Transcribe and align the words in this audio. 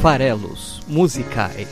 Farelos 0.00 0.80
Musicais. 0.86 1.68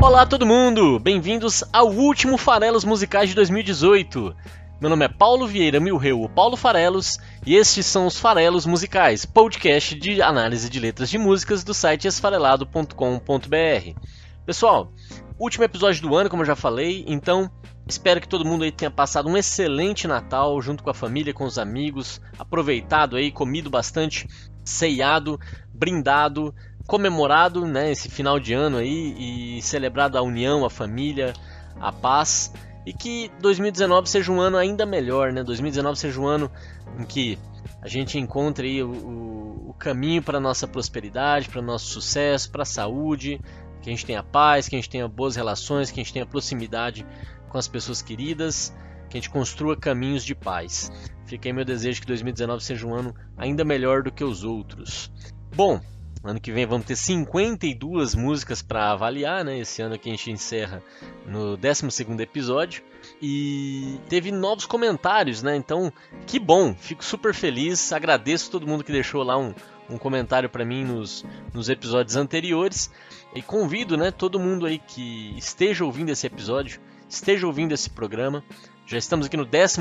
Olá 0.00 0.24
todo 0.24 0.46
mundo, 0.46 1.00
bem-vindos 1.00 1.64
ao 1.72 1.90
último 1.90 2.38
Farelos 2.38 2.84
Musicais 2.84 3.30
de 3.30 3.34
2018. 3.34 4.32
Meu 4.80 4.88
nome 4.88 5.06
é 5.06 5.08
Paulo 5.08 5.48
Vieira 5.48 5.80
Milreu, 5.80 6.22
o 6.22 6.28
Paulo 6.28 6.56
Farelos, 6.56 7.18
e 7.44 7.56
estes 7.56 7.84
são 7.86 8.06
os 8.06 8.16
Farelos 8.16 8.64
Musicais, 8.64 9.26
podcast 9.26 9.96
de 9.96 10.22
análise 10.22 10.70
de 10.70 10.78
letras 10.78 11.10
de 11.10 11.18
músicas 11.18 11.64
do 11.64 11.74
site 11.74 12.06
esfarelado.com.br. 12.06 14.00
Pessoal, 14.46 14.92
último 15.38 15.64
episódio 15.64 16.02
do 16.02 16.14
ano, 16.14 16.28
como 16.28 16.42
eu 16.42 16.46
já 16.46 16.56
falei, 16.56 17.04
então 17.06 17.50
espero 17.86 18.20
que 18.20 18.28
todo 18.28 18.44
mundo 18.44 18.64
aí 18.64 18.72
tenha 18.72 18.90
passado 18.90 19.28
um 19.28 19.36
excelente 19.36 20.06
Natal 20.06 20.60
junto 20.60 20.82
com 20.82 20.90
a 20.90 20.94
família, 20.94 21.32
com 21.32 21.44
os 21.44 21.58
amigos, 21.58 22.20
aproveitado 22.38 23.16
aí, 23.16 23.30
comido 23.30 23.70
bastante, 23.70 24.28
ceiado, 24.64 25.38
brindado, 25.72 26.54
comemorado, 26.86 27.66
né, 27.66 27.90
esse 27.90 28.08
final 28.08 28.40
de 28.40 28.52
ano 28.54 28.78
aí 28.78 29.56
e 29.56 29.62
celebrado 29.62 30.18
a 30.18 30.22
união, 30.22 30.64
a 30.64 30.70
família, 30.70 31.32
a 31.80 31.92
paz 31.92 32.52
e 32.88 32.92
que 32.94 33.30
2019 33.40 34.08
seja 34.08 34.32
um 34.32 34.40
ano 34.40 34.56
ainda 34.56 34.86
melhor, 34.86 35.30
né? 35.30 35.44
2019 35.44 35.98
seja 35.98 36.18
um 36.18 36.26
ano 36.26 36.50
em 36.98 37.04
que 37.04 37.38
a 37.82 37.86
gente 37.86 38.18
encontre 38.18 38.82
o, 38.82 38.90
o, 38.90 39.70
o 39.70 39.74
caminho 39.74 40.22
para 40.22 40.40
nossa 40.40 40.66
prosperidade, 40.66 41.50
para 41.50 41.60
nosso 41.60 41.84
sucesso, 41.84 42.50
para 42.50 42.62
a 42.62 42.66
saúde, 42.66 43.40
que 43.82 43.88
a 43.88 43.92
gente 43.92 44.06
tenha 44.06 44.22
paz, 44.22 44.68
que 44.68 44.76
a 44.76 44.78
gente 44.78 44.90
tenha 44.90 45.08
boas 45.08 45.36
relações, 45.36 45.90
que 45.90 46.00
a 46.00 46.02
gente 46.02 46.12
tenha 46.12 46.26
proximidade 46.26 47.06
com 47.48 47.58
as 47.58 47.68
pessoas 47.68 48.02
queridas, 48.02 48.74
que 49.08 49.16
a 49.16 49.20
gente 49.20 49.30
construa 49.30 49.76
caminhos 49.76 50.24
de 50.24 50.34
paz. 50.34 50.90
Fica 51.26 51.48
aí 51.48 51.52
meu 51.52 51.64
desejo 51.64 52.00
que 52.00 52.06
2019 52.06 52.62
seja 52.62 52.86
um 52.86 52.94
ano 52.94 53.14
ainda 53.36 53.64
melhor 53.64 54.02
do 54.02 54.10
que 54.12 54.24
os 54.24 54.44
outros. 54.44 55.12
Bom, 55.54 55.80
Ano 56.22 56.40
que 56.40 56.50
vem 56.50 56.66
vamos 56.66 56.86
ter 56.86 56.96
52 56.96 58.14
músicas 58.14 58.60
para 58.60 58.90
avaliar, 58.90 59.44
né? 59.44 59.58
Esse 59.60 59.82
ano 59.82 59.98
que 59.98 60.08
a 60.08 60.12
gente 60.12 60.30
encerra 60.30 60.82
no 61.26 61.56
12 61.56 61.86
episódio. 62.20 62.82
E 63.22 63.98
teve 64.08 64.32
novos 64.32 64.66
comentários, 64.66 65.42
né? 65.42 65.54
Então, 65.54 65.92
que 66.26 66.38
bom, 66.38 66.74
fico 66.74 67.04
super 67.04 67.32
feliz. 67.32 67.92
Agradeço 67.92 68.50
todo 68.50 68.66
mundo 68.66 68.82
que 68.82 68.90
deixou 68.90 69.22
lá 69.22 69.38
um, 69.38 69.54
um 69.88 69.98
comentário 69.98 70.48
para 70.48 70.64
mim 70.64 70.84
nos, 70.84 71.24
nos 71.52 71.68
episódios 71.68 72.16
anteriores. 72.16 72.90
E 73.34 73.42
convido 73.42 73.96
né, 73.96 74.10
todo 74.10 74.40
mundo 74.40 74.66
aí 74.66 74.78
que 74.78 75.34
esteja 75.36 75.84
ouvindo 75.84 76.10
esse 76.10 76.26
episódio, 76.26 76.80
esteja 77.08 77.46
ouvindo 77.46 77.72
esse 77.72 77.90
programa. 77.90 78.42
Já 78.86 78.96
estamos 78.98 79.26
aqui 79.26 79.36
no 79.36 79.44
12 79.44 79.80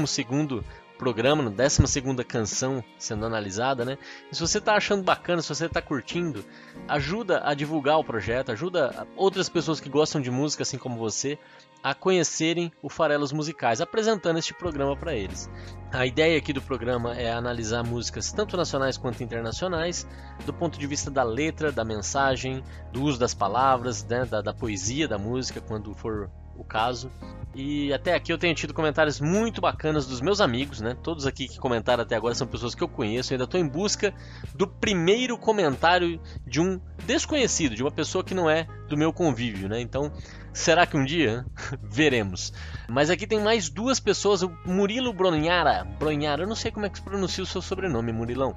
programa, 0.98 1.44
na 1.44 1.50
12 1.50 2.24
canção 2.28 2.84
sendo 2.98 3.26
analisada, 3.26 3.86
né? 3.86 3.98
E 4.32 4.36
se 4.36 4.42
você 4.42 4.58
está 4.58 4.76
achando 4.76 5.04
bacana, 5.04 5.42
se 5.42 5.50
você 5.50 5.66
está 5.66 5.82
curtindo, 5.82 6.44
ajuda 6.88 7.42
a 7.46 7.54
divulgar 7.54 8.00
o 8.00 8.04
projeto, 8.04 8.52
ajuda 8.52 9.08
outras 9.16 9.48
pessoas 9.48 9.80
que 9.80 9.90
gostam 9.90 10.20
de 10.20 10.32
música, 10.32 10.64
assim 10.64 10.78
como 10.78 10.98
você, 10.98 11.38
a 11.84 11.94
conhecerem 11.94 12.72
o 12.82 12.90
Farelos 12.90 13.32
Musicais, 13.32 13.82
apresentando 13.82 14.40
este 14.40 14.54
programa 14.54 14.96
para 14.96 15.16
eles. 15.16 15.50
A 15.92 16.06
ideia 16.06 16.38
aqui 16.38 16.52
do 16.52 16.62
programa 16.62 17.16
é 17.16 17.32
analisar 17.32 17.84
músicas 17.84 18.32
tanto 18.32 18.58
nacionais 18.58 18.98
quanto 18.98 19.24
internacionais, 19.24 20.08
do 20.46 20.54
ponto 20.54 20.78
de 20.78 20.88
vista 20.88 21.10
da 21.10 21.24
letra, 21.24 21.72
da 21.72 21.86
mensagem, 21.86 22.64
do 22.92 23.04
uso 23.04 23.20
das 23.20 23.34
palavras, 23.34 24.04
né, 24.04 24.26
da, 24.26 24.42
da 24.42 24.54
poesia 24.54 25.08
da 25.08 25.18
música, 25.18 25.62
quando 25.62 25.94
for 25.94 26.30
o 26.58 26.64
caso. 26.64 27.12
E 27.56 27.92
até 27.92 28.14
aqui 28.14 28.32
eu 28.32 28.38
tenho 28.38 28.54
tido 28.54 28.74
comentários 28.74 29.20
muito 29.20 29.60
bacanas 29.60 30.06
dos 30.06 30.22
meus 30.22 30.40
amigos, 30.40 30.80
né? 30.80 30.96
Todos 31.02 31.26
aqui 31.26 31.48
que 31.48 31.58
comentaram 31.58 32.04
até 32.04 32.16
agora 32.16 32.36
são 32.36 32.46
pessoas 32.46 32.76
que 32.76 32.84
eu 32.84 32.88
conheço. 32.88 33.34
Eu 33.34 33.36
ainda 33.36 33.46
estou 33.46 33.60
em 33.60 33.68
busca 33.68 34.14
do 34.54 34.68
primeiro 34.68 35.38
comentário 35.38 36.20
de 36.46 36.62
um 36.62 36.80
desconhecido, 37.06 37.76
de 37.76 37.82
uma 37.82 37.92
pessoa 37.92 38.24
que 38.24 38.36
não 38.36 38.48
é 38.48 38.68
do 38.88 38.98
meu 38.98 39.12
convívio, 39.14 39.70
né? 39.70 39.80
Então, 39.80 40.12
será 40.54 40.86
que 40.86 40.98
um 40.98 41.04
dia? 41.04 41.46
Veremos. 41.82 42.54
Mas 42.88 43.10
aqui 43.10 43.28
tem 43.28 43.40
mais 43.40 43.70
duas 43.70 44.00
pessoas, 44.00 44.42
o 44.42 44.52
Murilo 44.66 45.14
Bronhara. 45.14 45.84
Bronhara, 46.00 46.44
eu 46.44 46.48
não 46.48 46.56
sei 46.56 46.72
como 46.72 46.86
é 46.86 46.90
que 46.90 46.98
se 46.98 47.04
pronuncia 47.04 47.44
o 47.44 47.48
seu 47.48 47.62
sobrenome, 47.62 48.12
Murilão 48.12 48.54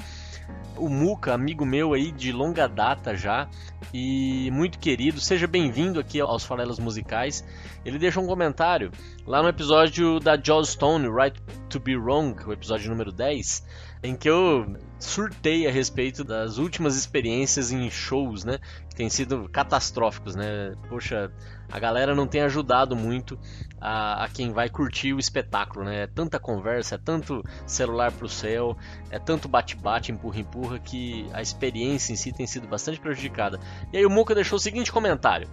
o 0.81 0.89
Muca, 0.89 1.35
amigo 1.35 1.65
meu 1.65 1.93
aí 1.93 2.11
de 2.11 2.33
longa 2.33 2.67
data 2.67 3.15
já 3.15 3.49
e 3.93 4.51
muito 4.53 4.79
querido. 4.79 5.21
Seja 5.21 5.47
bem-vindo 5.47 6.01
aqui 6.01 6.21
aos 6.21 6.45
Farelas 6.45 6.79
Musicais. 6.79 7.45
Ele 7.85 7.99
deixou 7.99 8.25
um 8.25 8.27
comentário 8.27 8.91
lá 9.31 9.45
no 9.45 9.49
episódio 9.49 10.19
da 10.19 10.37
Joss 10.37 10.73
Stone, 10.73 11.09
Right 11.09 11.41
to 11.69 11.79
Be 11.79 11.97
Wrong, 11.97 12.35
o 12.45 12.53
episódio 12.53 12.91
número 12.91 13.13
10, 13.13 13.65
em 14.03 14.17
que 14.17 14.29
eu 14.29 14.77
surtei 14.99 15.69
a 15.69 15.71
respeito 15.71 16.25
das 16.25 16.59
últimas 16.59 16.97
experiências 16.97 17.71
em 17.71 17.89
shows, 17.89 18.43
né? 18.43 18.59
Que 18.89 18.97
têm 18.97 19.09
sido 19.09 19.49
catastróficos, 19.49 20.35
né? 20.35 20.75
Poxa, 20.89 21.31
a 21.71 21.79
galera 21.79 22.13
não 22.13 22.27
tem 22.27 22.41
ajudado 22.41 22.97
muito 22.97 23.39
a, 23.81 24.25
a, 24.25 24.29
quem 24.29 24.53
vai 24.53 24.69
curtir 24.69 25.13
o 25.13 25.21
espetáculo, 25.21 25.85
né? 25.85 26.03
É 26.03 26.07
tanta 26.09 26.41
conversa, 26.41 26.97
é 26.97 26.99
tanto 26.99 27.41
celular 27.65 28.11
pro 28.11 28.29
céu, 28.29 28.77
é 29.13 29.19
tanto 29.21 29.47
bate-bate, 29.47 30.11
empurra-empurra, 30.11 30.81
que 30.81 31.25
a 31.33 31.41
experiência 31.41 32.13
em 32.13 32.17
si 32.17 32.33
tem 32.33 32.49
sido 32.49 32.67
bastante 32.67 32.99
prejudicada. 32.99 33.61
E 33.93 33.99
aí 33.99 34.05
o 34.05 34.11
Muka 34.11 34.35
deixou 34.35 34.57
o 34.57 34.61
seguinte 34.61 34.91
comentário. 34.91 35.49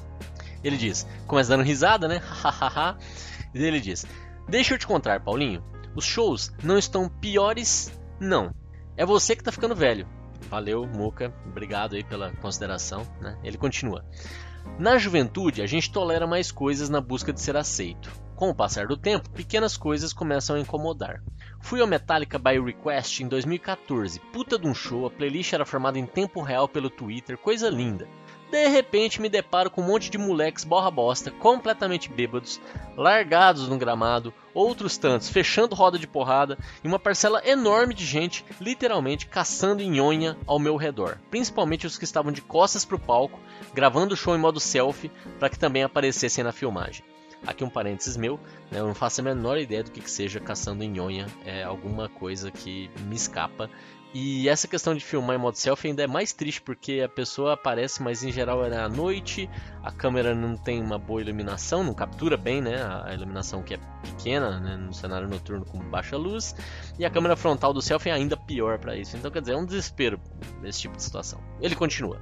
Ele 0.63 0.77
diz, 0.77 1.07
começa 1.27 1.51
dando 1.51 1.63
risada, 1.63 2.07
né? 2.07 2.23
e 3.59 3.65
ele 3.65 3.79
diz, 3.79 4.05
deixa 4.47 4.73
eu 4.73 4.77
te 4.77 4.87
contar, 4.87 5.21
Paulinho, 5.21 5.63
os 5.95 6.05
shows 6.05 6.51
não 6.63 6.77
estão 6.77 7.09
piores, 7.09 7.91
não. 8.19 8.53
É 8.95 9.05
você 9.05 9.35
que 9.35 9.43
tá 9.43 9.51
ficando 9.51 9.75
velho. 9.75 10.07
Valeu, 10.49 10.85
Muca, 10.85 11.33
obrigado 11.45 11.95
aí 11.95 12.03
pela 12.03 12.31
consideração, 12.37 13.05
né? 13.19 13.37
Ele 13.43 13.57
continua. 13.57 14.05
Na 14.79 14.97
juventude, 14.97 15.61
a 15.61 15.65
gente 15.65 15.91
tolera 15.91 16.27
mais 16.27 16.51
coisas 16.51 16.89
na 16.89 17.01
busca 17.01 17.33
de 17.33 17.41
ser 17.41 17.57
aceito. 17.57 18.11
Com 18.35 18.49
o 18.49 18.55
passar 18.55 18.85
do 18.85 18.95
tempo, 18.95 19.31
pequenas 19.31 19.75
coisas 19.75 20.13
começam 20.13 20.55
a 20.55 20.59
incomodar. 20.59 21.23
Fui 21.59 21.81
ao 21.81 21.87
Metallica 21.87 22.37
by 22.37 22.59
Request 22.59 23.23
em 23.23 23.27
2014, 23.27 24.19
puta 24.31 24.59
de 24.59 24.67
um 24.67 24.75
show, 24.75 25.07
a 25.07 25.09
playlist 25.09 25.53
era 25.53 25.65
formada 25.65 25.97
em 25.97 26.05
tempo 26.05 26.41
real 26.41 26.67
pelo 26.67 26.91
Twitter, 26.91 27.35
coisa 27.35 27.67
linda. 27.69 28.07
De 28.49 28.67
repente 28.67 29.21
me 29.21 29.27
deparo 29.27 29.69
com 29.69 29.81
um 29.81 29.85
monte 29.87 30.09
de 30.09 30.17
moleques 30.17 30.63
borra 30.63 30.89
bosta, 30.89 31.31
completamente 31.31 32.09
bêbados, 32.09 32.61
largados 32.95 33.67
no 33.67 33.77
gramado, 33.77 34.33
outros 34.53 34.97
tantos 34.97 35.27
fechando 35.29 35.75
roda 35.75 35.99
de 35.99 36.07
porrada 36.07 36.57
e 36.81 36.87
uma 36.87 36.97
parcela 36.97 37.41
enorme 37.45 37.93
de 37.93 38.05
gente 38.05 38.45
literalmente 38.61 39.27
caçando 39.27 39.83
nhonha 39.83 40.37
ao 40.47 40.59
meu 40.59 40.77
redor, 40.77 41.19
principalmente 41.29 41.85
os 41.85 41.97
que 41.97 42.05
estavam 42.05 42.31
de 42.31 42.41
costas 42.41 42.85
pro 42.85 42.97
palco 42.97 43.39
gravando 43.73 44.13
o 44.13 44.17
show 44.17 44.35
em 44.35 44.39
modo 44.39 44.59
selfie 44.59 45.11
para 45.37 45.49
que 45.49 45.59
também 45.59 45.83
aparecessem 45.83 46.43
na 46.43 46.53
filmagem. 46.53 47.03
Aqui 47.45 47.63
um 47.63 47.69
parênteses 47.69 48.17
meu, 48.17 48.39
né, 48.71 48.79
eu 48.79 48.87
não 48.87 48.95
faço 48.95 49.21
a 49.21 49.23
menor 49.23 49.57
ideia 49.57 49.83
do 49.83 49.91
que, 49.91 50.01
que 50.01 50.09
seja 50.09 50.39
caçando 50.39 50.83
nhonha, 50.83 51.27
é 51.45 51.63
alguma 51.63 52.09
coisa 52.09 52.49
que 52.49 52.89
me 53.01 53.15
escapa. 53.15 53.69
E 54.13 54.47
essa 54.47 54.67
questão 54.67 54.95
de 54.95 55.03
filmar 55.03 55.35
em 55.35 55.39
modo 55.39 55.57
selfie 55.57 55.89
ainda 55.89 56.01
é 56.01 56.07
mais 56.07 56.31
triste 56.31 56.61
porque 56.61 57.01
a 57.03 57.09
pessoa 57.09 57.53
aparece, 57.53 58.01
mas 58.01 58.23
em 58.23 58.31
geral 58.31 58.65
é 58.65 58.77
à 58.77 58.87
noite, 58.87 59.49
a 59.83 59.91
câmera 59.91 60.33
não 60.33 60.55
tem 60.55 60.81
uma 60.81 60.97
boa 60.97 61.21
iluminação, 61.21 61.83
não 61.83 61.93
captura 61.93 62.37
bem 62.37 62.61
né, 62.61 62.81
a 63.03 63.13
iluminação 63.13 63.61
que 63.61 63.73
é 63.73 63.79
pequena 64.01 64.59
né, 64.59 64.77
no 64.77 64.93
cenário 64.93 65.27
noturno 65.27 65.65
com 65.65 65.77
baixa 65.79 66.15
luz, 66.15 66.55
e 66.97 67.05
a 67.05 67.09
câmera 67.09 67.35
frontal 67.35 67.73
do 67.73 67.81
selfie 67.81 68.09
é 68.09 68.13
ainda 68.13 68.37
pior 68.37 68.79
para 68.79 68.95
isso. 68.95 69.17
Então 69.17 69.29
quer 69.29 69.41
dizer, 69.41 69.53
é 69.53 69.57
um 69.57 69.65
desespero 69.65 70.19
esse 70.63 70.79
tipo 70.79 70.95
de 70.95 71.03
situação. 71.03 71.41
Ele 71.59 71.75
continua. 71.75 72.21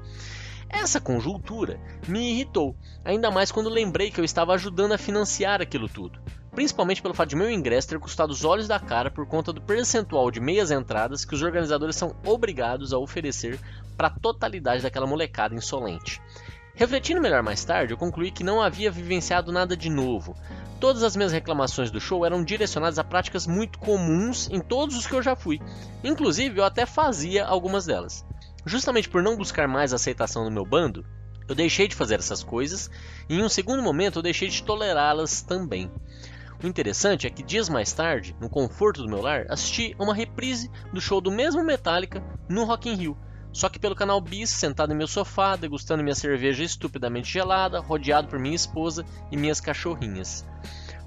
Essa 0.68 1.00
conjuntura 1.00 1.80
me 2.08 2.32
irritou, 2.32 2.76
ainda 3.04 3.30
mais 3.30 3.52
quando 3.52 3.70
lembrei 3.70 4.10
que 4.10 4.20
eu 4.20 4.26
estava 4.26 4.54
ajudando 4.54 4.94
a 4.94 4.98
financiar 4.98 5.62
aquilo 5.62 5.88
tudo. 5.88 6.20
Principalmente 6.56 7.02
pelo 7.02 7.14
fato 7.14 7.30
de 7.30 7.36
meu 7.36 7.52
ingresso 7.52 7.90
ter 7.90 8.00
custado 8.00 8.32
os 8.32 8.46
olhos 8.46 8.66
da 8.66 8.80
cara 8.80 9.12
por 9.12 9.28
conta 9.28 9.52
do 9.52 9.62
percentual 9.62 10.32
de 10.32 10.40
meias 10.40 10.72
entradas 10.72 11.26
que 11.26 11.36
os 11.36 11.44
organizadores 11.44 11.98
são 11.98 12.16
obrigados 12.26 12.94
a 12.94 12.98
oferecer 12.98 13.60
para 13.98 14.08
a 14.08 14.12
totalidade 14.12 14.82
daquela 14.82 15.06
molecada 15.06 15.54
insolente. 15.54 16.22
Refletindo 16.74 17.20
melhor 17.20 17.44
mais 17.44 17.64
tarde, 17.66 17.94
eu 17.94 17.98
concluí 17.98 18.32
que 18.32 18.44
não 18.44 18.62
havia 18.62 18.90
vivenciado 18.90 19.52
nada 19.52 19.76
de 19.76 19.90
novo. 19.90 20.34
Todas 20.80 21.04
as 21.04 21.16
minhas 21.16 21.34
reclamações 21.34 21.92
do 21.92 22.00
show 22.00 22.26
eram 22.26 22.44
direcionadas 22.44 23.00
a 23.00 23.04
práticas 23.04 23.46
muito 23.46 23.78
comuns 23.78 24.50
em 24.50 24.62
todos 24.62 24.96
os 24.96 25.06
que 25.06 25.14
eu 25.14 25.22
já 25.22 25.36
fui. 25.36 25.62
Inclusive, 26.04 26.60
eu 26.60 26.64
até 26.64 26.86
fazia 26.86 27.46
algumas 27.46 27.86
delas. 27.86 28.26
Justamente 28.66 29.10
por 29.10 29.22
não 29.22 29.38
buscar 29.38 29.68
mais 29.68 29.94
aceitação 29.94 30.46
no 30.46 30.52
meu 30.52 30.66
bando, 30.66 31.06
eu 31.48 31.56
deixei 31.56 31.88
de 31.88 31.96
fazer 31.96 32.16
essas 32.16 32.44
coisas 32.44 32.90
e 33.30 33.36
em 33.36 33.44
um 33.44 33.50
segundo 33.50 33.84
momento 33.84 34.20
eu 34.20 34.24
deixei 34.24 34.50
de 34.50 34.64
tolerá-las 34.64 35.42
também. 35.42 35.92
O 36.64 36.68
interessante 36.68 37.28
é 37.28 37.30
que 37.30 37.44
dias 37.44 37.70
mais 37.70 37.92
tarde, 37.92 38.36
no 38.40 38.50
conforto 38.50 39.02
do 39.02 39.10
meu 39.10 39.22
lar, 39.22 39.46
assisti 39.50 39.96
uma 40.00 40.14
reprise 40.14 40.72
do 40.94 41.02
show 41.02 41.20
do 41.20 41.32
mesmo 41.32 41.64
Metallica 41.64 42.24
no 42.50 42.64
Rock 42.64 42.90
in 42.90 42.96
Rio, 42.96 43.18
só 43.52 43.70
que 43.70 43.80
pelo 43.80 43.96
canal 43.96 44.20
Bis, 44.20 44.50
sentado 44.50 44.92
em 44.92 44.98
meu 44.98 45.08
sofá, 45.08 45.56
degustando 45.56 46.04
minha 46.04 46.16
cerveja 46.16 46.64
estupidamente 46.64 47.32
gelada, 47.32 47.80
rodeado 47.80 48.28
por 48.28 48.40
minha 48.40 48.56
esposa 48.56 49.06
e 49.32 49.38
minhas 49.38 49.62
cachorrinhas. 49.62 50.46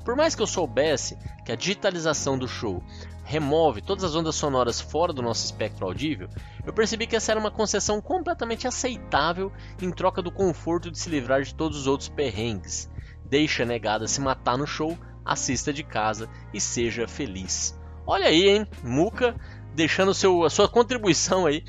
por 0.04 0.16
mais 0.16 0.34
que 0.34 0.40
eu 0.40 0.46
soubesse 0.46 1.18
que 1.44 1.52
a 1.52 1.56
digitalização 1.56 2.38
do 2.38 2.48
show 2.48 2.82
remove 3.24 3.82
todas 3.82 4.04
as 4.04 4.14
ondas 4.14 4.34
sonoras 4.36 4.80
fora 4.80 5.12
do 5.12 5.20
nosso 5.20 5.44
espectro 5.44 5.86
audível, 5.86 6.30
eu 6.64 6.72
percebi 6.72 7.06
que 7.06 7.14
essa 7.14 7.32
era 7.32 7.38
uma 7.40 7.50
concessão 7.50 8.00
completamente 8.00 8.66
aceitável 8.66 9.52
em 9.82 9.90
troca 9.90 10.22
do 10.22 10.32
conforto 10.32 10.90
de 10.90 10.98
se 10.98 11.10
livrar 11.10 11.42
de 11.42 11.54
todos 11.54 11.76
os 11.76 11.86
outros 11.86 12.08
perrengues. 12.08 12.90
Deixa 13.26 13.64
a 13.64 13.66
negada 13.66 14.08
se 14.08 14.22
matar 14.22 14.56
no 14.56 14.66
show, 14.66 14.96
assista 15.28 15.72
de 15.72 15.82
casa 15.82 16.28
e 16.52 16.60
seja 16.60 17.06
feliz. 17.06 17.78
Olha 18.06 18.26
aí, 18.26 18.48
hein? 18.48 18.66
Muca 18.82 19.36
deixando 19.74 20.14
seu, 20.14 20.44
a 20.44 20.50
sua 20.50 20.68
contribuição 20.68 21.46
aí. 21.46 21.62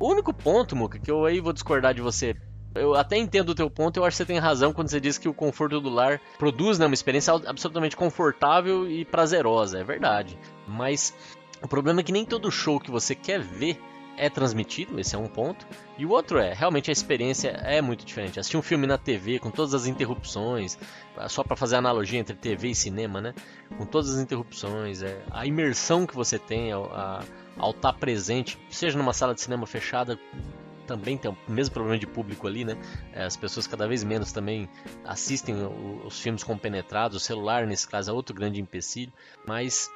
O 0.00 0.08
único 0.10 0.32
ponto, 0.32 0.74
Muca, 0.74 0.98
que 0.98 1.10
eu 1.10 1.24
aí 1.24 1.38
vou 1.40 1.52
discordar 1.52 1.94
de 1.94 2.00
você 2.00 2.34
eu 2.74 2.94
até 2.94 3.16
entendo 3.18 3.50
o 3.50 3.54
teu 3.54 3.68
ponto, 3.68 3.98
eu 3.98 4.04
acho 4.04 4.14
que 4.14 4.18
você 4.18 4.26
tem 4.26 4.38
razão 4.38 4.72
quando 4.72 4.88
você 4.88 4.98
diz 4.98 5.18
que 5.18 5.28
o 5.28 5.34
conforto 5.34 5.80
do 5.80 5.90
lar 5.90 6.20
produz 6.38 6.78
né, 6.78 6.86
uma 6.86 6.94
experiência 6.94 7.34
absolutamente 7.46 7.96
confortável 7.96 8.90
e 8.90 9.04
prazerosa, 9.04 9.78
é 9.78 9.84
verdade. 9.84 10.38
Mas 10.66 11.14
o 11.62 11.68
problema 11.68 12.00
é 12.00 12.02
que 12.02 12.12
nem 12.12 12.24
todo 12.24 12.50
show 12.50 12.80
que 12.80 12.90
você 12.90 13.14
quer 13.14 13.40
ver 13.40 13.78
é 14.22 14.30
transmitido, 14.30 15.00
esse 15.00 15.16
é 15.16 15.18
um 15.18 15.26
ponto. 15.26 15.66
E 15.98 16.06
o 16.06 16.10
outro 16.10 16.38
é, 16.38 16.54
realmente 16.54 16.90
a 16.90 16.92
experiência 16.92 17.48
é 17.48 17.82
muito 17.82 18.04
diferente. 18.04 18.38
Assistir 18.38 18.56
um 18.56 18.62
filme 18.62 18.86
na 18.86 18.96
TV 18.96 19.40
com 19.40 19.50
todas 19.50 19.74
as 19.74 19.86
interrupções, 19.86 20.78
só 21.28 21.42
para 21.42 21.56
fazer 21.56 21.74
analogia 21.74 22.20
entre 22.20 22.36
TV 22.36 22.68
e 22.68 22.74
cinema, 22.74 23.20
né? 23.20 23.34
Com 23.76 23.84
todas 23.84 24.14
as 24.14 24.20
interrupções, 24.20 25.02
é, 25.02 25.20
a 25.28 25.44
imersão 25.44 26.06
que 26.06 26.14
você 26.14 26.38
tem 26.38 26.70
ao, 26.70 26.84
a, 26.94 27.24
ao 27.56 27.70
estar 27.70 27.92
tá 27.92 27.98
presente, 27.98 28.56
seja 28.70 28.96
numa 28.96 29.12
sala 29.12 29.34
de 29.34 29.40
cinema 29.40 29.66
fechada, 29.66 30.16
também 30.86 31.16
tem 31.16 31.30
o 31.30 31.36
mesmo 31.48 31.74
problema 31.74 31.98
de 31.98 32.06
público 32.06 32.46
ali, 32.46 32.64
né? 32.64 32.76
É, 33.12 33.24
as 33.24 33.36
pessoas 33.36 33.66
cada 33.66 33.88
vez 33.88 34.04
menos 34.04 34.30
também 34.30 34.68
assistem 35.04 35.56
os 36.04 36.20
filmes 36.20 36.44
compenetrados, 36.44 37.16
o 37.16 37.20
celular 37.20 37.66
nesse 37.66 37.88
caso 37.88 38.10
é 38.10 38.14
outro 38.14 38.34
grande 38.34 38.60
empecilho, 38.60 39.12
mas 39.46 39.90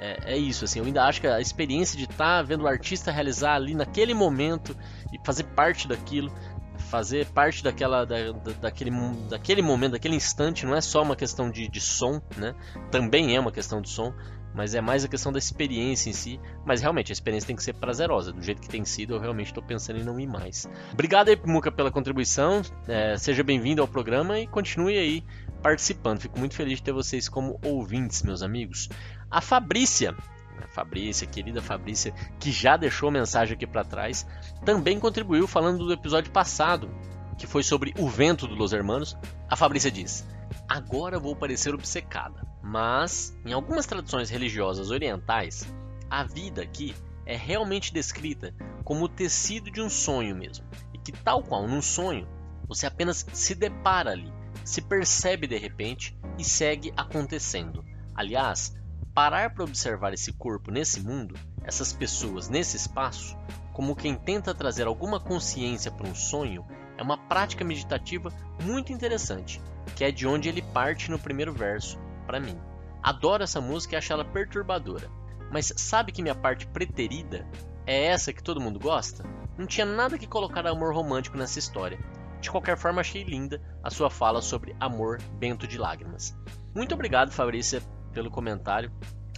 é, 0.00 0.32
é, 0.32 0.36
isso, 0.36 0.64
assim, 0.64 0.78
eu 0.78 0.86
ainda 0.86 1.04
acho 1.04 1.20
que 1.20 1.26
a 1.26 1.40
experiência 1.40 1.96
de 1.96 2.04
estar 2.04 2.16
tá 2.16 2.42
vendo 2.42 2.64
o 2.64 2.66
artista 2.66 3.12
realizar 3.12 3.54
ali 3.54 3.74
naquele 3.74 4.14
momento 4.14 4.74
e 5.12 5.18
fazer 5.24 5.44
parte 5.44 5.86
daquilo, 5.86 6.32
fazer 6.78 7.26
parte 7.26 7.62
daquela, 7.62 8.06
da, 8.06 8.32
daquele, 8.60 8.90
daquele 9.28 9.60
momento, 9.60 9.92
daquele 9.92 10.16
instante, 10.16 10.64
não 10.64 10.74
é 10.74 10.80
só 10.80 11.02
uma 11.02 11.14
questão 11.14 11.50
de, 11.50 11.68
de 11.68 11.80
som, 11.80 12.20
né? 12.38 12.54
Também 12.90 13.36
é 13.36 13.40
uma 13.40 13.52
questão 13.52 13.82
de 13.82 13.90
som, 13.90 14.14
mas 14.54 14.74
é 14.74 14.80
mais 14.80 15.04
a 15.04 15.08
questão 15.08 15.30
da 15.30 15.38
experiência 15.38 16.08
em 16.08 16.14
si. 16.14 16.40
Mas 16.64 16.80
realmente 16.80 17.12
a 17.12 17.14
experiência 17.14 17.46
tem 17.46 17.56
que 17.56 17.62
ser 17.62 17.74
prazerosa, 17.74 18.32
do 18.32 18.42
jeito 18.42 18.62
que 18.62 18.68
tem 18.68 18.84
sido, 18.86 19.14
eu 19.14 19.20
realmente 19.20 19.48
estou 19.48 19.62
pensando 19.62 19.98
em 19.98 20.02
não 20.02 20.18
ir 20.18 20.26
mais. 20.26 20.68
Obrigado 20.92 21.28
aí, 21.28 21.38
Muca, 21.44 21.70
pela 21.70 21.90
contribuição. 21.90 22.62
É, 22.88 23.16
seja 23.18 23.44
bem-vindo 23.44 23.82
ao 23.82 23.88
programa 23.88 24.38
e 24.38 24.46
continue 24.46 24.98
aí 24.98 25.22
participando. 25.62 26.20
Fico 26.20 26.38
muito 26.38 26.54
feliz 26.54 26.78
de 26.78 26.84
ter 26.84 26.92
vocês 26.92 27.28
como 27.28 27.58
ouvintes, 27.62 28.22
meus 28.22 28.42
amigos. 28.42 28.88
A 29.30 29.40
Fabrícia 29.40 30.16
a 30.62 30.68
Fabrícia, 30.68 31.26
querida 31.26 31.62
Fabrícia, 31.62 32.12
que 32.38 32.52
já 32.52 32.76
deixou 32.76 33.10
mensagem 33.10 33.54
aqui 33.54 33.66
para 33.66 33.84
trás, 33.84 34.26
também 34.64 35.00
contribuiu 35.00 35.46
falando 35.46 35.86
do 35.86 35.92
episódio 35.92 36.30
passado, 36.30 36.90
que 37.38 37.46
foi 37.46 37.62
sobre 37.62 37.94
o 37.98 38.08
vento 38.08 38.46
do 38.46 38.54
Los 38.54 38.72
Hermanos. 38.72 39.16
A 39.48 39.56
Fabrícia 39.56 39.90
diz: 39.90 40.26
Agora 40.68 41.18
vou 41.18 41.34
parecer 41.34 41.74
obcecada, 41.74 42.46
mas 42.62 43.36
em 43.44 43.52
algumas 43.52 43.86
tradições 43.86 44.30
religiosas 44.30 44.90
orientais, 44.90 45.66
a 46.10 46.24
vida 46.24 46.62
aqui 46.62 46.94
é 47.24 47.36
realmente 47.36 47.92
descrita 47.92 48.54
como 48.84 49.04
o 49.04 49.08
tecido 49.08 49.70
de 49.70 49.80
um 49.80 49.88
sonho 49.88 50.36
mesmo, 50.36 50.66
e 50.92 50.98
que, 50.98 51.12
tal 51.12 51.42
qual 51.42 51.66
num 51.66 51.82
sonho, 51.82 52.28
você 52.68 52.86
apenas 52.86 53.26
se 53.32 53.54
depara 53.54 54.10
ali, 54.10 54.32
se 54.64 54.82
percebe 54.82 55.46
de 55.46 55.56
repente 55.56 56.18
e 56.38 56.44
segue 56.44 56.92
acontecendo. 56.96 57.84
Aliás, 58.14 58.74
parar 59.20 59.50
para 59.50 59.64
observar 59.64 60.14
esse 60.14 60.32
corpo 60.32 60.70
nesse 60.70 60.98
mundo, 60.98 61.38
essas 61.62 61.92
pessoas 61.92 62.48
nesse 62.48 62.78
espaço, 62.78 63.36
como 63.70 63.94
quem 63.94 64.14
tenta 64.14 64.54
trazer 64.54 64.86
alguma 64.86 65.20
consciência 65.20 65.90
para 65.90 66.08
um 66.08 66.14
sonho, 66.14 66.64
é 66.96 67.02
uma 67.02 67.18
prática 67.18 67.62
meditativa 67.62 68.32
muito 68.62 68.94
interessante, 68.94 69.60
que 69.94 70.04
é 70.04 70.10
de 70.10 70.26
onde 70.26 70.48
ele 70.48 70.62
parte 70.62 71.10
no 71.10 71.18
primeiro 71.18 71.52
verso, 71.52 71.98
para 72.26 72.40
mim. 72.40 72.58
Adoro 73.02 73.42
essa 73.42 73.60
música 73.60 73.94
e 73.94 73.98
acho 73.98 74.10
ela 74.10 74.24
perturbadora. 74.24 75.10
Mas 75.52 75.70
sabe 75.76 76.12
que 76.12 76.22
minha 76.22 76.34
parte 76.34 76.66
preterida 76.66 77.46
é 77.86 78.06
essa 78.06 78.32
que 78.32 78.42
todo 78.42 78.58
mundo 78.58 78.80
gosta? 78.80 79.22
Não 79.58 79.66
tinha 79.66 79.84
nada 79.84 80.16
que 80.16 80.26
colocar 80.26 80.66
amor 80.66 80.94
romântico 80.94 81.36
nessa 81.36 81.58
história. 81.58 81.98
De 82.40 82.50
qualquer 82.50 82.78
forma, 82.78 83.02
achei 83.02 83.22
linda 83.22 83.60
a 83.84 83.90
sua 83.90 84.08
fala 84.08 84.40
sobre 84.40 84.74
amor 84.80 85.20
bento 85.34 85.66
de 85.66 85.76
lágrimas. 85.76 86.34
Muito 86.74 86.94
obrigado, 86.94 87.32
Fabrícia, 87.32 87.82
pelo 88.10 88.30
comentário. 88.30 88.90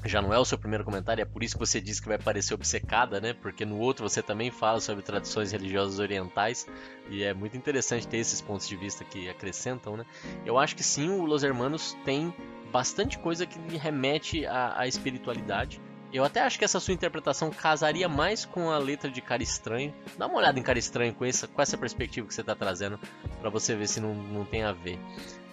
Já 0.05 0.21
não 0.21 0.35
é 0.35 0.39
o 0.39 0.45
seu 0.45 0.59
primeiro 0.59 0.85
comentário, 0.85 1.23
é 1.23 1.25
por 1.25 1.45
isso 1.45 1.55
que 1.55 1.61
você 1.61 1.81
disse 1.81 2.03
que 2.03 2.09
vai 2.09 2.19
parecer 2.19 2.55
obcecada, 2.55 3.21
né? 3.21 3.33
Porque 3.35 3.65
no 3.65 3.79
outro 3.79 4.09
você 4.09 4.21
também 4.21 4.51
fala 4.51 4.81
sobre 4.81 5.05
tradições 5.05 5.53
religiosas 5.53 6.01
orientais 6.01 6.67
e 7.09 7.23
é 7.23 7.33
muito 7.33 7.57
interessante 7.57 8.09
ter 8.09 8.17
esses 8.17 8.41
pontos 8.41 8.67
de 8.67 8.77
vista 8.77 9.05
que 9.05 9.29
acrescentam, 9.29 9.97
né? 9.97 10.05
Eu 10.45 10.59
acho 10.59 10.75
que 10.75 10.83
sim, 10.83 11.09
o 11.09 11.25
Los 11.25 11.45
Hermanos 11.45 11.97
tem 12.05 12.35
bastante 12.73 13.17
coisa 13.17 13.47
que 13.47 13.59
remete 13.77 14.45
à, 14.45 14.81
à 14.81 14.89
espiritualidade 14.89 15.81
eu 16.13 16.25
até 16.25 16.41
acho 16.41 16.59
que 16.59 16.65
essa 16.65 16.79
sua 16.79 16.93
interpretação 16.93 17.51
casaria 17.51 18.09
mais 18.09 18.45
com 18.45 18.71
a 18.71 18.79
letra 18.79 19.11
de 19.11 19.21
Cara 19.21 19.43
Estranho. 19.43 19.95
Dá 20.19 20.27
uma 20.27 20.39
olhada 20.39 20.59
em 20.59 20.63
Cara 20.63 20.79
Estranho 20.79 21.15
com 21.15 21.25
essa, 21.25 21.49
com 21.49 21.61
essa 21.63 21.79
perspectiva 21.79 22.27
que 22.27 22.35
você 22.35 22.43
está 22.43 22.55
trazendo, 22.55 22.99
para 23.41 23.49
você 23.49 23.75
ver 23.75 23.89
se 23.89 24.01
não, 24.01 24.15
não 24.15 24.45
tem 24.45 24.63
a 24.63 24.73
ver. 24.73 24.99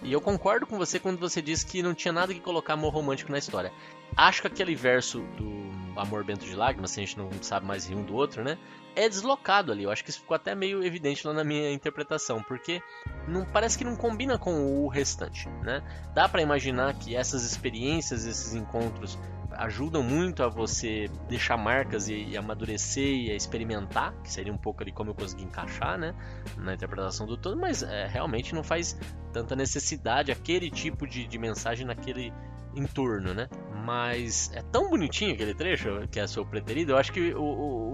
E 0.02 0.12
eu 0.12 0.20
concordo 0.20 0.66
com 0.66 0.76
você 0.76 0.98
quando 0.98 1.18
você 1.18 1.40
diz 1.40 1.64
que 1.64 1.82
não 1.82 1.94
tinha 1.94 2.12
nada 2.12 2.34
que 2.34 2.40
colocar 2.40 2.74
amor 2.74 2.92
romântico 2.92 3.32
na 3.32 3.38
história. 3.38 3.72
Acho 4.16 4.42
que 4.42 4.48
aquele 4.48 4.74
verso 4.74 5.20
do 5.36 5.70
Amor 5.96 6.24
Bento 6.24 6.44
de 6.44 6.54
Lágrimas, 6.54 6.90
se 6.90 7.00
a 7.00 7.04
gente 7.04 7.18
não 7.18 7.30
sabe 7.42 7.66
mais 7.66 7.88
um 7.90 8.02
do 8.02 8.14
outro, 8.14 8.42
né? 8.42 8.58
É 8.94 9.08
deslocado 9.08 9.70
ali. 9.70 9.84
Eu 9.84 9.90
acho 9.90 10.02
que 10.02 10.10
isso 10.10 10.20
ficou 10.20 10.34
até 10.34 10.54
meio 10.54 10.84
evidente 10.84 11.26
lá 11.26 11.32
na 11.32 11.44
minha 11.44 11.72
interpretação, 11.72 12.42
porque 12.42 12.82
não 13.28 13.44
parece 13.44 13.78
que 13.78 13.84
não 13.84 13.96
combina 13.96 14.38
com 14.38 14.84
o 14.84 14.88
restante, 14.88 15.48
né? 15.62 15.82
Dá 16.14 16.28
para 16.28 16.42
imaginar 16.42 16.94
que 16.94 17.14
essas 17.14 17.44
experiências, 17.44 18.26
esses 18.26 18.54
encontros 18.54 19.18
ajudam 19.60 20.02
muito 20.02 20.42
a 20.42 20.48
você 20.48 21.10
deixar 21.28 21.56
marcas 21.56 22.08
e, 22.08 22.14
e, 22.14 22.36
amadurecer 22.36 23.04
e 23.04 23.36
experimentar, 23.36 24.14
que 24.22 24.32
seria 24.32 24.52
um 24.52 24.56
pouco 24.56 24.82
ali 24.82 24.90
como 24.90 25.10
eu 25.10 25.14
consegui 25.14 25.44
encaixar, 25.44 25.98
né, 25.98 26.14
na 26.56 26.74
interpretação 26.74 27.26
do 27.26 27.36
todo, 27.36 27.58
mas 27.58 27.82
é, 27.82 28.06
realmente 28.06 28.54
não 28.54 28.64
faz 28.64 28.98
tanta 29.32 29.54
necessidade 29.54 30.32
aquele 30.32 30.70
tipo 30.70 31.06
de, 31.06 31.26
de 31.26 31.38
mensagem 31.38 31.86
naquele 31.86 32.32
entorno, 32.74 33.34
né? 33.34 33.48
Mas 33.84 34.50
é 34.54 34.62
tão 34.62 34.88
bonitinho 34.88 35.34
aquele 35.34 35.52
trecho, 35.52 36.06
que 36.10 36.20
é 36.20 36.26
seu 36.26 36.46
preterido. 36.46 36.92
Eu 36.92 36.96
acho 36.96 37.12
que 37.12 37.34
o, 37.34 37.42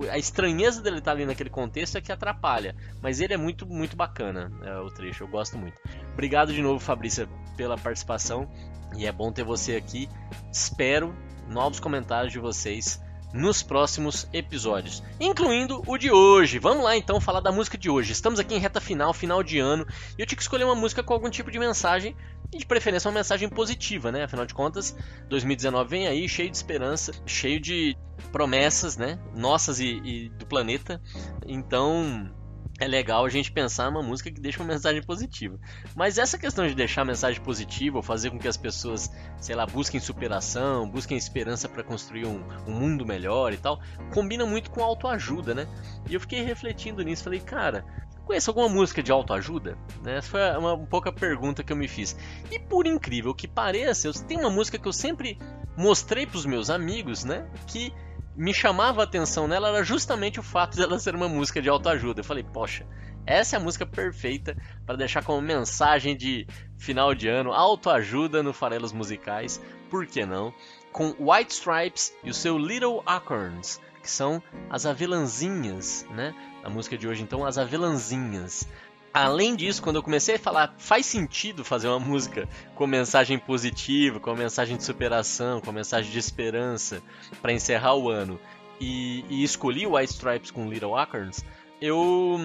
o, 0.00 0.10
a 0.10 0.18
estranheza 0.18 0.82
dele 0.82 0.98
estar 0.98 1.12
ali 1.12 1.24
naquele 1.24 1.48
contexto 1.48 1.96
é 1.96 2.00
que 2.00 2.12
atrapalha. 2.12 2.76
Mas 3.00 3.20
ele 3.20 3.32
é 3.32 3.36
muito, 3.38 3.66
muito 3.66 3.96
bacana, 3.96 4.52
é, 4.62 4.78
o 4.78 4.90
trecho. 4.90 5.24
Eu 5.24 5.28
gosto 5.28 5.56
muito. 5.56 5.80
Obrigado 6.12 6.52
de 6.52 6.60
novo, 6.60 6.78
Fabrícia, 6.78 7.26
pela 7.56 7.78
participação. 7.78 8.48
E 8.96 9.06
é 9.06 9.12
bom 9.12 9.32
ter 9.32 9.44
você 9.44 9.76
aqui. 9.76 10.08
Espero 10.52 11.14
novos 11.48 11.80
comentários 11.80 12.32
de 12.32 12.38
vocês 12.38 13.00
nos 13.32 13.62
próximos 13.62 14.26
episódios, 14.32 15.02
incluindo 15.20 15.82
o 15.86 15.98
de 15.98 16.10
hoje. 16.10 16.58
Vamos 16.58 16.84
lá 16.84 16.96
então 16.96 17.20
falar 17.20 17.40
da 17.40 17.52
música 17.52 17.76
de 17.76 17.90
hoje. 17.90 18.12
Estamos 18.12 18.40
aqui 18.40 18.54
em 18.54 18.58
reta 18.58 18.80
final, 18.80 19.12
final 19.12 19.42
de 19.42 19.58
ano, 19.58 19.86
e 20.16 20.22
eu 20.22 20.26
tinha 20.26 20.36
que 20.36 20.42
escolher 20.42 20.64
uma 20.64 20.74
música 20.74 21.02
com 21.02 21.12
algum 21.12 21.28
tipo 21.28 21.50
de 21.50 21.58
mensagem, 21.58 22.16
e 22.52 22.58
de 22.58 22.66
preferência 22.66 23.08
uma 23.08 23.18
mensagem 23.18 23.48
positiva, 23.48 24.12
né? 24.12 24.24
Afinal 24.24 24.46
de 24.46 24.54
contas, 24.54 24.96
2019 25.28 25.90
vem 25.90 26.06
aí 26.06 26.28
cheio 26.28 26.50
de 26.50 26.56
esperança, 26.56 27.12
cheio 27.26 27.60
de 27.60 27.96
promessas, 28.32 28.96
né? 28.96 29.18
Nossas 29.34 29.80
e, 29.80 30.00
e 30.04 30.28
do 30.30 30.46
planeta. 30.46 31.00
Então, 31.46 32.30
é 32.78 32.86
legal 32.86 33.24
a 33.24 33.28
gente 33.28 33.50
pensar 33.50 33.90
numa 33.90 34.02
música 34.02 34.30
que 34.30 34.40
deixa 34.40 34.62
uma 34.62 34.72
mensagem 34.72 35.02
positiva. 35.02 35.58
Mas 35.94 36.18
essa 36.18 36.38
questão 36.38 36.66
de 36.66 36.74
deixar 36.74 37.04
mensagem 37.04 37.40
positiva, 37.40 37.96
ou 37.96 38.02
fazer 38.02 38.30
com 38.30 38.38
que 38.38 38.48
as 38.48 38.56
pessoas, 38.56 39.10
sei 39.40 39.54
lá, 39.54 39.64
busquem 39.64 39.98
superação, 39.98 40.88
busquem 40.88 41.16
esperança 41.16 41.68
para 41.68 41.82
construir 41.82 42.26
um, 42.26 42.42
um, 42.66 42.72
mundo 42.72 43.06
melhor 43.06 43.52
e 43.52 43.56
tal, 43.56 43.80
combina 44.12 44.44
muito 44.44 44.70
com 44.70 44.82
autoajuda, 44.82 45.54
né? 45.54 45.66
E 46.08 46.14
eu 46.14 46.20
fiquei 46.20 46.42
refletindo 46.42 47.02
nisso, 47.02 47.24
falei, 47.24 47.40
cara, 47.40 47.84
conhece 48.26 48.50
alguma 48.50 48.68
música 48.68 49.02
de 49.02 49.10
autoajuda? 49.10 49.78
Né? 50.02 50.18
Essa 50.18 50.28
foi 50.28 50.40
uma, 50.58 50.76
pouca 50.76 51.10
pergunta 51.10 51.62
que 51.62 51.72
eu 51.72 51.76
me 51.76 51.88
fiz. 51.88 52.16
E 52.50 52.58
por 52.58 52.86
incrível 52.86 53.34
que 53.34 53.48
pareça, 53.48 54.08
eu 54.08 54.12
tenho 54.12 54.40
uma 54.40 54.50
música 54.50 54.78
que 54.78 54.86
eu 54.86 54.92
sempre 54.92 55.38
mostrei 55.76 56.26
para 56.26 56.36
os 56.36 56.44
meus 56.44 56.68
amigos, 56.68 57.24
né? 57.24 57.48
Que 57.66 57.92
me 58.36 58.52
chamava 58.52 59.00
a 59.00 59.04
atenção 59.04 59.48
nela 59.48 59.68
era 59.68 59.82
justamente 59.82 60.38
o 60.38 60.42
fato 60.42 60.76
dela 60.76 60.98
ser 60.98 61.14
uma 61.14 61.28
música 61.28 61.62
de 61.62 61.68
autoajuda. 61.68 62.20
Eu 62.20 62.24
falei, 62.24 62.44
poxa, 62.44 62.86
essa 63.26 63.56
é 63.56 63.58
a 63.58 63.62
música 63.62 63.86
perfeita 63.86 64.56
para 64.84 64.96
deixar 64.96 65.24
como 65.24 65.40
mensagem 65.40 66.16
de 66.16 66.46
final 66.76 67.14
de 67.14 67.28
ano, 67.28 67.52
autoajuda 67.52 68.42
no 68.42 68.52
Farelos 68.52 68.92
Musicais, 68.92 69.60
por 69.90 70.06
que 70.06 70.24
não? 70.26 70.52
Com 70.92 71.14
White 71.18 71.54
Stripes 71.54 72.14
e 72.22 72.30
o 72.30 72.34
seu 72.34 72.58
Little 72.58 73.02
Acorns, 73.06 73.80
que 74.02 74.10
são 74.10 74.42
as 74.70 74.86
avelãzinhas, 74.86 76.06
né? 76.10 76.34
A 76.62 76.70
música 76.70 76.96
de 76.96 77.08
hoje 77.08 77.22
então, 77.22 77.44
as 77.44 77.58
avelãzinhas. 77.58 78.68
Além 79.16 79.56
disso, 79.56 79.82
quando 79.82 79.96
eu 79.96 80.02
comecei 80.02 80.34
a 80.34 80.38
falar, 80.38 80.74
faz 80.76 81.06
sentido 81.06 81.64
fazer 81.64 81.88
uma 81.88 81.98
música 81.98 82.46
com 82.74 82.86
mensagem 82.86 83.38
positiva, 83.38 84.20
com 84.20 84.34
mensagem 84.34 84.76
de 84.76 84.84
superação, 84.84 85.58
com 85.58 85.72
mensagem 85.72 86.12
de 86.12 86.18
esperança 86.18 87.02
para 87.40 87.50
encerrar 87.50 87.94
o 87.94 88.10
ano, 88.10 88.38
e, 88.78 89.24
e 89.30 89.42
escolhi 89.42 89.86
White 89.86 90.12
Stripes 90.12 90.50
com 90.50 90.68
Little 90.68 90.94
Acorns, 90.94 91.42
eu 91.80 92.38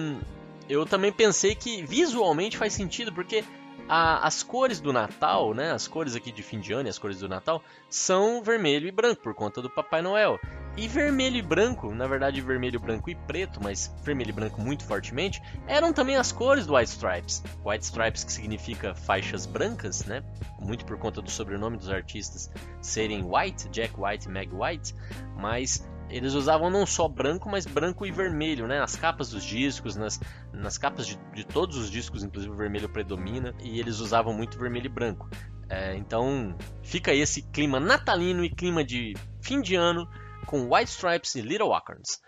eu 0.66 0.86
também 0.86 1.12
pensei 1.12 1.54
que 1.54 1.82
visualmente 1.84 2.56
faz 2.56 2.72
sentido, 2.72 3.12
porque 3.12 3.44
a, 3.86 4.26
as 4.26 4.42
cores 4.42 4.80
do 4.80 4.94
Natal, 4.94 5.52
né, 5.52 5.72
as 5.72 5.86
cores 5.86 6.16
aqui 6.16 6.32
de 6.32 6.42
fim 6.42 6.58
de 6.58 6.72
ano 6.72 6.88
e 6.88 6.90
as 6.90 6.98
cores 6.98 7.18
do 7.18 7.28
Natal, 7.28 7.62
são 7.90 8.42
vermelho 8.42 8.88
e 8.88 8.90
branco, 8.90 9.20
por 9.20 9.34
conta 9.34 9.60
do 9.60 9.68
Papai 9.68 10.00
Noel. 10.00 10.40
E 10.74 10.88
vermelho 10.88 11.36
e 11.36 11.42
branco, 11.42 11.94
na 11.94 12.06
verdade 12.06 12.40
vermelho, 12.40 12.80
branco 12.80 13.10
e 13.10 13.14
preto, 13.14 13.62
mas 13.62 13.94
vermelho 14.02 14.30
e 14.30 14.32
branco 14.32 14.58
muito 14.58 14.84
fortemente, 14.84 15.42
eram 15.66 15.92
também 15.92 16.16
as 16.16 16.32
cores 16.32 16.66
do 16.66 16.74
White 16.74 16.92
Stripes. 16.92 17.42
White 17.62 17.84
Stripes 17.84 18.24
que 18.24 18.32
significa 18.32 18.94
faixas 18.94 19.44
brancas, 19.44 20.06
né? 20.06 20.24
Muito 20.58 20.86
por 20.86 20.98
conta 20.98 21.20
do 21.20 21.30
sobrenome 21.30 21.76
dos 21.76 21.90
artistas 21.90 22.50
serem 22.80 23.22
White, 23.22 23.68
Jack 23.68 23.92
White 23.98 24.28
e 24.28 24.30
Meg 24.30 24.50
White, 24.54 24.94
mas 25.36 25.86
eles 26.08 26.32
usavam 26.32 26.70
não 26.70 26.86
só 26.86 27.06
branco, 27.06 27.50
mas 27.50 27.66
branco 27.66 28.06
e 28.06 28.10
vermelho, 28.10 28.66
né? 28.66 28.78
Nas 28.78 28.96
capas 28.96 29.30
dos 29.30 29.44
discos, 29.44 29.94
nas, 29.94 30.18
nas 30.54 30.78
capas 30.78 31.06
de, 31.06 31.18
de 31.34 31.44
todos 31.44 31.76
os 31.76 31.90
discos, 31.90 32.24
inclusive 32.24 32.50
o 32.50 32.56
vermelho 32.56 32.88
predomina, 32.88 33.54
e 33.62 33.78
eles 33.78 33.98
usavam 33.98 34.32
muito 34.32 34.58
vermelho 34.58 34.86
e 34.86 34.88
branco. 34.88 35.28
É, 35.68 35.94
então 35.96 36.56
fica 36.82 37.14
esse 37.14 37.42
clima 37.42 37.78
natalino 37.78 38.42
e 38.42 38.48
clima 38.50 38.82
de 38.82 39.14
fim 39.40 39.60
de 39.60 39.74
ano 39.74 40.08
com 40.46 40.68
White 40.68 40.90
Stripes 40.90 41.34
e 41.34 41.40
Little 41.40 41.72
Acorns. 41.72 42.20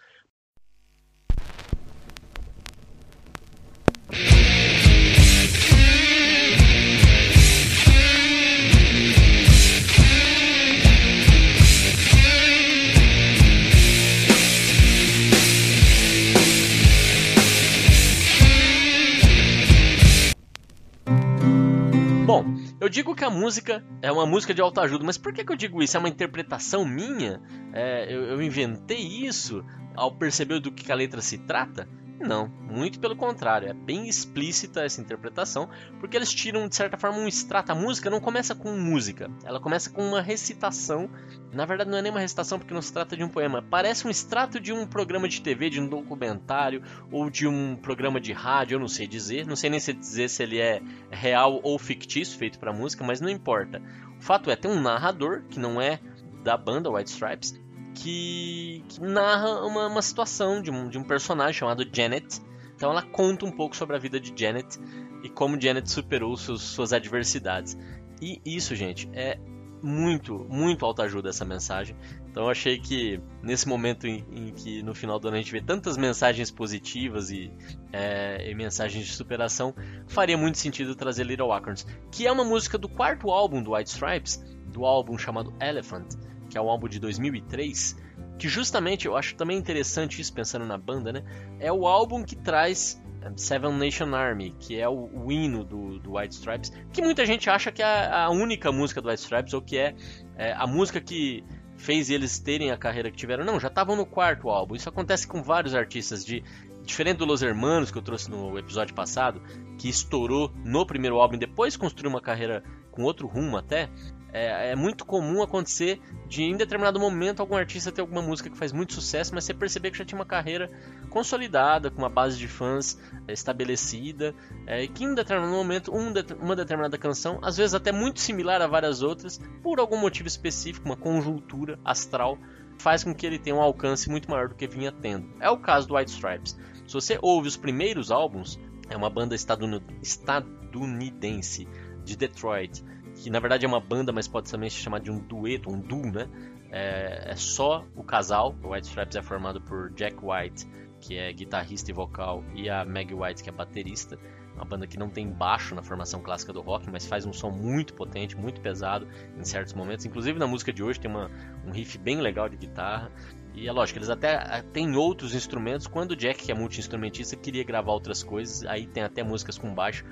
Eu 22.85 22.89
digo 22.91 23.15
que 23.15 23.25
a 23.25 23.31
música 23.31 23.83
é 24.03 24.13
uma 24.13 24.27
música 24.27 24.53
de 24.53 24.61
autoajuda, 24.61 25.03
mas 25.03 25.17
por 25.17 25.33
que, 25.33 25.43
que 25.43 25.51
eu 25.51 25.57
digo 25.57 25.83
isso? 25.83 25.97
É 25.97 26.01
uma 26.01 26.09
interpretação 26.11 26.85
minha? 26.85 27.41
É, 27.73 28.15
eu, 28.15 28.25
eu 28.25 28.43
inventei 28.43 28.99
isso 28.99 29.65
ao 29.97 30.15
perceber 30.15 30.61
do 30.61 30.71
que 30.71 30.93
a 30.93 30.95
letra 30.95 31.23
se 31.23 31.39
trata? 31.39 31.89
Não, 32.21 32.49
muito 32.71 33.01
pelo 33.01 33.17
contrário, 33.17 33.69
é 33.69 33.73
bem 33.73 34.09
explícita 34.09 34.85
essa 34.85 35.01
interpretação, 35.01 35.69
porque 35.99 36.17
eles 36.17 36.33
tiram 36.33 36.69
de 36.69 36.77
certa 36.77 36.97
forma 36.97 37.19
um 37.19 37.27
extrato. 37.27 37.73
A 37.73 37.75
música 37.75 38.09
não 38.09 38.21
começa 38.21 38.55
com 38.55 38.71
música, 38.71 39.31
ela 39.45 39.61
começa 39.61 39.91
com 39.91 40.03
uma 40.03 40.21
recitação. 40.21 41.11
Na 41.53 41.65
verdade, 41.67 41.91
não 41.91 41.99
é 41.99 42.03
nem 42.03 42.11
uma 42.11 42.21
recitação 42.21 42.59
porque 42.59 42.73
não 42.73 42.83
se 42.83 42.93
trata 42.93 43.17
de 43.17 43.25
um 43.25 43.29
poema, 43.29 43.63
parece 43.63 44.07
um 44.07 44.11
extrato 44.11 44.61
de 44.61 44.73
um 44.73 44.87
programa 44.87 45.29
de 45.29 45.41
TV, 45.41 45.71
de 45.71 45.81
um 45.81 45.89
documentário 45.89 46.83
ou 47.11 47.29
de 47.29 47.47
um 47.47 47.77
programa 47.77 48.21
de 48.21 48.33
rádio, 48.33 48.77
eu 48.77 48.81
não 48.81 48.89
sei 48.89 49.07
dizer, 49.07 49.47
não 49.47 49.57
sei 49.57 49.71
nem 49.71 49.81
se 49.81 49.93
dizer 49.93 50.29
se 50.31 50.43
ele 50.43 50.59
é 50.59 50.81
real 51.11 51.61
ou 51.63 51.79
fictício, 51.79 52.39
feito 52.39 52.59
para 52.59 52.73
música, 52.73 53.05
mas 53.05 53.21
não 53.21 53.29
importa. 53.29 53.83
O 54.19 54.23
fato 54.23 54.51
é, 54.51 54.57
tem 54.57 54.71
um 54.71 54.81
narrador 54.81 55.43
que 55.49 55.59
não 55.59 55.81
é 55.81 56.01
da 56.43 56.57
banda 56.57 56.91
White 56.91 57.11
Stripes, 57.11 57.64
que, 57.95 58.85
que 58.89 59.01
narra 59.01 59.65
uma, 59.65 59.87
uma 59.87 60.03
situação 60.03 60.61
de 60.61 60.71
um, 60.71 60.89
de 60.89 60.99
um 60.99 61.05
personagem 61.05 61.55
chamado 61.55 61.87
Janet. 61.91 62.41
Então 62.75 62.91
ela 62.91 63.03
conta 63.03 63.47
um 63.47 63.53
pouco 63.53 63.77
sobre 63.77 63.97
a 63.97 63.99
vida 63.99 64.19
de 64.19 64.33
Janet 64.37 64.79
e 65.23 65.29
como 65.29 65.61
Janet 65.61 65.91
superou 65.91 66.37
seus, 66.37 66.63
suas 66.63 66.93
adversidades. 66.93 67.79
E 68.21 68.41
isso, 68.45 68.75
gente, 68.75 69.09
é 69.13 69.39
muito, 69.83 70.47
muito 70.49 70.85
autoajuda 70.85 71.29
essa 71.29 71.45
mensagem. 71.45 71.97
Então 72.31 72.45
eu 72.45 72.51
achei 72.51 72.81
que 72.81 73.21
nesse 73.43 73.69
momento 73.69 74.07
em, 74.07 74.25
em, 74.33 74.53
que 74.53 74.83
no 74.83 74.95
final 74.95 75.21
do 75.21 75.29
ano 75.29 75.37
a 75.37 75.41
gente 75.41 75.53
vê 75.53 75.61
tantas 75.61 75.97
mensagens 75.97 76.51
positivas 76.51 77.31
e, 77.31 77.53
é, 77.93 78.51
e, 78.51 78.55
mensagens 78.55 79.07
de 79.07 79.13
superação, 79.13 79.75
faria 80.09 80.37
muito 80.37 80.59
sentido 80.59 80.97
trazer 80.97 81.25
Little 81.25 81.53
Acorns, 81.53 81.87
que 82.11 82.27
é 82.27 82.33
uma 82.33 82.45
música 82.45 82.77
do 82.77 82.89
quarto 82.89 83.31
álbum 83.31 83.63
do 83.63 83.75
White 83.75 83.91
Stripes, 83.91 84.43
do 84.67 84.85
álbum 84.85 85.17
chamado 85.17 85.55
Elephant 85.61 86.07
que 86.49 86.59
é 86.59 86.61
o 86.61 86.69
álbum 86.69 86.89
de 86.89 86.99
2003, 86.99 87.97
que 88.39 88.49
justamente 88.49 89.07
eu 89.07 89.17
acho 89.17 89.35
também 89.37 89.57
interessante 89.57 90.21
isso 90.21 90.33
pensando 90.33 90.65
na 90.65 90.77
banda, 90.77 91.13
né? 91.13 91.23
É 91.59 91.73
o 91.73 91.87
álbum 91.87 92.23
que 92.25 92.37
traz 92.37 93.01
é, 93.23 93.31
Seven 93.37 93.73
Nation 93.73 94.15
Army, 94.15 94.55
que 94.59 94.79
é 94.79 94.89
o, 94.89 95.09
o 95.13 95.33
hino 95.33 95.65
do, 95.65 95.99
do, 95.99 96.17
White 96.17 96.35
Stripes, 96.35 96.73
que 96.93 97.03
muita 97.03 97.25
gente 97.25 97.49
acha 97.49 97.73
que 97.73 97.83
é 97.83 98.11
a 98.13 98.29
única 98.31 98.71
música 98.71 99.01
do 99.01 99.09
White 99.09 99.23
Stripes 99.23 99.55
ou 99.55 99.63
que 99.63 99.79
é, 99.79 99.95
é 100.37 100.53
a 100.53 100.67
música 100.67 101.01
que 101.01 101.45
fez 101.77 102.11
eles 102.11 102.39
terem 102.39 102.71
a 102.71 102.77
carreira 102.77 103.11
que 103.11 103.17
tiveram. 103.17 103.45
Não, 103.45 103.59
já 103.59 103.69
estavam 103.69 103.97
no 103.97 104.07
quarto 104.07 104.49
álbum. 104.49 104.75
Isso 104.75 104.89
acontece 104.89 105.27
com 105.27 105.43
vários 105.43 105.75
artistas 105.75 106.25
de 106.25 106.43
diferente 106.83 107.19
do 107.19 107.25
Los 107.25 107.43
Hermanos 107.43 107.91
que 107.91 107.99
eu 107.99 108.03
trouxe 108.03 108.31
no 108.31 108.59
episódio 108.59 108.95
passado, 108.95 109.41
que 109.79 109.89
estourou 109.89 110.53
no 110.65 110.87
primeiro 110.87 111.19
álbum 111.19 111.35
e 111.37 111.39
depois 111.39 111.77
construiu 111.77 112.11
uma 112.11 112.21
carreira 112.21 112.63
com 112.91 113.03
outro 113.03 113.27
rumo 113.27 113.57
até. 113.57 113.89
É, 114.35 114.73
é, 114.73 114.75
muito 114.75 115.07
comum 115.07 115.45
acontecer 115.45 116.01
de 116.27 116.43
em 116.43 116.57
determinado 116.57 116.99
momento 116.99 117.39
algum 117.39 117.55
artista 117.55 117.93
ter 117.93 118.01
alguma 118.01 118.21
música 118.21 118.51
que 118.51 118.57
faz 118.57 118.73
muito 118.73 118.93
sucesso, 118.93 119.33
mas 119.33 119.45
você 119.45 119.55
perceber 119.55 119.93
que 119.93 119.99
já 119.99 120.05
tinha 120.05 120.19
uma 120.19 120.27
carreira 120.27 120.69
consolidada, 121.09 121.89
com 121.89 121.99
uma 121.99 122.09
base 122.09 122.37
de 122.37 122.49
fãs 122.49 122.99
é, 123.29 123.33
estabelecida, 123.33 124.35
é, 124.67 124.83
e 124.83 124.89
que 124.89 125.05
em 125.05 125.15
determinado 125.15 125.55
momento 125.55 125.95
um 125.95 126.13
uma 126.41 126.57
determinada 126.57 126.99
canção, 126.99 127.39
às 127.43 127.57
vezes 127.57 127.75
até 127.75 127.93
muito 127.93 128.19
similar 128.19 128.61
a 128.61 128.67
várias 128.67 129.03
outras, 129.03 129.39
por 129.63 129.79
algum 129.79 129.97
motivo 129.97 130.27
específico, 130.27 130.85
uma 130.85 130.97
conjuntura 130.97 131.79
astral, 131.85 132.37
faz 132.77 133.05
com 133.05 133.15
que 133.15 133.25
ele 133.25 133.39
tenha 133.39 133.55
um 133.55 133.63
alcance 133.63 134.11
muito 134.11 134.29
maior 134.29 134.49
do 134.49 134.57
que 134.57 134.67
vinha 134.67 134.91
tendo. 134.91 135.33
É 135.39 135.49
o 135.49 135.59
caso 135.59 135.87
do 135.87 135.95
White 135.95 136.11
Stripes. 136.11 136.59
Se 136.89 136.93
você 136.93 137.21
ouve 137.23 137.47
os 137.47 137.57
primeiros 137.57 138.11
álbuns, 138.11 138.59
é 138.91 138.97
uma 138.97 139.09
banda 139.09 139.37
estadunidense 139.37 141.69
de 142.05 142.17
Detroit 142.17 142.83
que 143.15 143.31
na 143.31 143.41
verdade 143.41 143.65
é 143.65 143.69
uma 143.69 143.81
banda, 143.81 144.13
mas 144.13 144.27
pode 144.29 144.51
também 144.51 144.69
se 144.69 144.77
chamar 144.77 145.01
de 145.01 145.11
um 145.11 145.19
dueto, 145.19 145.71
um 145.71 145.81
duo, 145.81 146.11
né? 146.11 146.29
É, 146.71 147.31
é 147.31 147.37
só 147.37 147.85
o 147.95 148.03
casal. 148.03 148.55
O 148.63 148.73
White 148.73 148.89
Stripes 148.89 149.17
é 149.17 149.23
formado 149.23 149.61
por 149.61 149.91
Jack 149.93 150.17
White, 150.21 150.67
que 151.01 151.17
é 151.17 151.33
guitarrista 151.33 151.91
e 151.91 151.95
vocal, 151.95 152.43
e 152.55 152.69
a 152.69 152.85
Meg 152.85 153.15
White, 153.15 153.43
que 153.43 153.49
é 153.49 153.53
baterista. 153.53 154.19
Uma 154.55 154.65
banda 154.65 154.87
que 154.87 154.97
não 154.97 155.11
tem 155.11 155.29
baixo 155.29 155.75
na 155.75 155.83
formação 155.83 156.21
clássica 156.21 156.53
do 156.53 156.61
rock, 156.61 156.89
mas 156.91 157.07
faz 157.07 157.27
um 157.27 157.33
som 157.33 157.51
muito 157.51 157.93
potente, 157.95 158.37
muito 158.37 158.61
pesado 158.61 159.07
em 159.37 159.45
certos 159.45 159.75
momentos. 159.75 160.07
Inclusive 160.07 160.39
na 160.39 160.47
música 160.47 160.73
de 160.73 160.83
hoje 160.83 161.01
tem 161.01 161.11
uma, 161.11 161.31
um 161.67 161.73
riff 161.73 161.99
bem 161.99 162.21
legal 162.21 162.49
de 162.49 162.57
guitarra. 162.57 163.11
E 163.53 163.69
é 163.69 163.73
lógico, 163.73 163.99
eles 163.99 164.11
até 164.11 164.63
têm 164.73 164.97
outros 164.97 165.35
instrumentos. 165.35 165.87
Quando 165.87 166.13
o 166.13 166.17
Jack, 166.17 166.45
que 166.45 166.53
é 166.53 166.55
multi-instrumentista, 166.55 167.37
queria 167.37 167.65
gravar 167.65 167.93
outras 167.93 168.23
coisas, 168.23 168.65
aí 168.65 168.87
tem 168.87 169.03
até 169.03 169.23
músicas 169.23 169.59
com 169.59 169.73
baixo. 169.75 170.05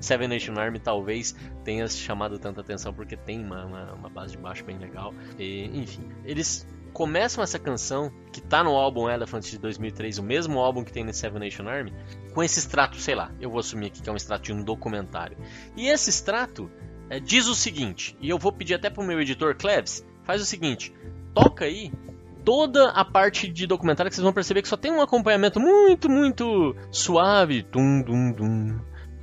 Seven 0.00 0.28
Nation 0.28 0.54
Army 0.58 0.78
talvez 0.78 1.34
tenha 1.64 1.86
chamado 1.88 2.38
tanta 2.38 2.60
atenção 2.60 2.92
porque 2.92 3.16
tem 3.16 3.44
uma, 3.44 3.64
uma, 3.64 3.92
uma 3.94 4.08
base 4.08 4.32
de 4.32 4.38
baixo 4.38 4.64
bem 4.64 4.78
legal. 4.78 5.14
E, 5.38 5.66
enfim, 5.74 6.08
eles 6.24 6.66
começam 6.92 7.42
essa 7.42 7.58
canção 7.58 8.12
que 8.32 8.40
tá 8.40 8.62
no 8.62 8.70
álbum 8.70 9.08
Elephant 9.08 9.44
de 9.44 9.58
2003, 9.58 10.18
o 10.18 10.22
mesmo 10.22 10.58
álbum 10.58 10.84
que 10.84 10.92
tem 10.92 11.04
no 11.04 11.12
Seven 11.12 11.40
Nation 11.40 11.68
Army, 11.68 11.92
com 12.34 12.42
esse 12.42 12.58
extrato, 12.58 12.96
sei 12.96 13.14
lá, 13.14 13.32
eu 13.40 13.50
vou 13.50 13.60
assumir 13.60 13.86
aqui 13.86 14.02
que 14.02 14.08
é 14.08 14.12
um 14.12 14.16
extrato 14.16 14.44
de 14.44 14.52
um 14.52 14.62
documentário. 14.62 15.36
E 15.76 15.88
esse 15.88 16.10
extrato 16.10 16.70
é, 17.08 17.18
diz 17.18 17.46
o 17.46 17.54
seguinte, 17.54 18.16
e 18.20 18.28
eu 18.28 18.38
vou 18.38 18.52
pedir 18.52 18.74
até 18.74 18.90
pro 18.90 19.02
meu 19.02 19.20
editor 19.20 19.54
Klebs, 19.56 20.06
faz 20.24 20.40
o 20.42 20.44
seguinte, 20.44 20.92
toca 21.34 21.64
aí 21.64 21.92
toda 22.44 22.90
a 22.90 23.04
parte 23.04 23.48
de 23.48 23.66
documentário 23.66 24.10
que 24.10 24.16
vocês 24.16 24.24
vão 24.24 24.32
perceber 24.32 24.62
que 24.62 24.68
só 24.68 24.76
tem 24.76 24.90
um 24.90 25.00
acompanhamento 25.00 25.60
muito, 25.60 26.10
muito 26.10 26.74
suave, 26.90 27.62
dum 27.62 28.02
dum 28.02 28.32
dum, 28.32 28.80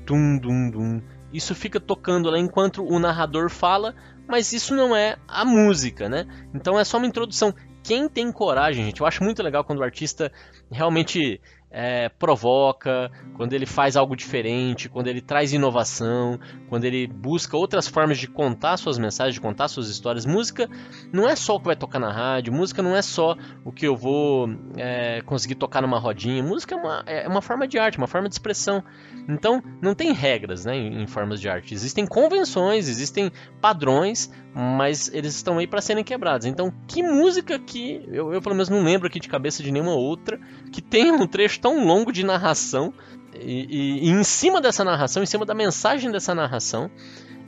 dum 0.10 0.40
dum 0.40 0.72
dum. 0.72 1.02
Isso 1.32 1.54
fica 1.54 1.80
tocando 1.80 2.32
lá 2.32 2.40
enquanto 2.40 2.84
o 2.84 2.98
narrador 2.98 3.50
fala, 3.50 3.94
mas 4.28 4.52
isso 4.52 4.76
não 4.76 4.96
é 4.96 5.18
a 5.28 5.46
música, 5.46 6.10
né? 6.10 6.26
Então 6.54 6.80
é 6.80 6.84
só 6.84 6.98
uma 6.98 7.06
introdução. 7.06 7.54
Quem 7.84 8.10
tem 8.10 8.32
coragem, 8.32 8.86
gente, 8.86 9.02
eu 9.02 9.08
acho 9.08 9.24
muito 9.24 9.44
legal 9.44 9.64
quando 9.64 9.80
o 9.80 9.84
artista 9.84 10.32
realmente 10.72 11.40
é, 11.72 12.10
provoca, 12.10 13.12
quando 13.36 13.54
ele 13.54 13.66
faz 13.66 13.96
algo 13.96 14.16
diferente, 14.16 14.90
quando 14.90 15.08
ele 15.08 15.22
traz 15.22 15.54
inovação, 15.54 16.40
quando 16.68 16.86
ele 16.86 17.08
busca 17.08 17.56
outras 17.56 17.88
formas 17.88 18.18
de 18.18 18.28
contar 18.28 18.78
suas 18.78 18.98
mensagens, 18.98 19.36
de 19.36 19.42
contar 19.42 19.68
suas 19.68 19.90
histórias. 19.90 20.26
Música 20.26 20.70
não 21.12 21.28
é 21.28 21.36
só 21.36 21.56
o 21.56 21.60
que 21.60 21.68
vai 21.68 21.76
tocar 21.76 22.00
na 22.00 22.12
rádio, 22.12 22.52
música 22.52 22.82
não 22.82 22.96
é 22.96 23.02
só 23.02 23.36
o 23.64 23.72
que 23.72 23.86
eu 23.86 23.96
vou 23.96 24.50
é, 24.78 25.22
conseguir 25.22 25.56
tocar 25.56 25.82
numa 25.82 26.00
rodinha. 26.00 26.42
Música 26.42 26.76
é 26.76 26.78
uma, 26.78 27.04
é 27.06 27.28
uma 27.28 27.42
forma 27.42 27.68
de 27.68 27.78
arte, 27.78 27.98
uma 27.98 28.08
forma 28.08 28.28
de 28.28 28.36
expressão. 28.36 28.84
Então, 29.28 29.62
não 29.82 29.94
tem 29.94 30.12
regras 30.12 30.66
né, 30.66 30.76
em, 30.76 31.04
em 31.04 31.08
formas 31.08 31.40
de 31.40 31.48
arte. 31.48 31.74
Existem 31.74 32.08
convenções, 32.08 32.90
existem 32.90 33.32
padrões, 33.62 34.32
mas 34.54 35.10
eles 35.14 35.36
estão 35.36 35.58
aí 35.58 35.68
para 35.68 35.82
serem 35.82 36.04
quebrados. 36.04 36.48
Então, 36.48 36.74
que 36.88 37.04
música 37.04 37.60
que 37.60 38.04
eu, 38.08 38.34
eu, 38.34 38.42
pelo 38.42 38.56
menos 38.56 38.70
não 38.70 38.84
lembro 38.84 39.08
aqui 39.08 39.20
de 39.20 39.30
cabeça 39.30 39.62
de 39.62 39.72
nenhuma 39.72 39.94
outra 39.94 40.40
que 40.72 40.82
tenha 40.82 41.14
um 41.14 41.28
trecho 41.28 41.60
tão 41.60 41.86
longo 41.86 42.12
de 42.12 42.24
narração 42.24 42.94
E, 43.36 43.68
e, 43.70 44.08
e, 44.08 44.10
em 44.10 44.24
cima 44.24 44.60
dessa 44.60 44.84
narração, 44.84 45.22
em 45.22 45.26
cima 45.26 45.46
da 45.46 45.54
mensagem 45.54 46.12
dessa 46.12 46.34
narração, 46.34 46.90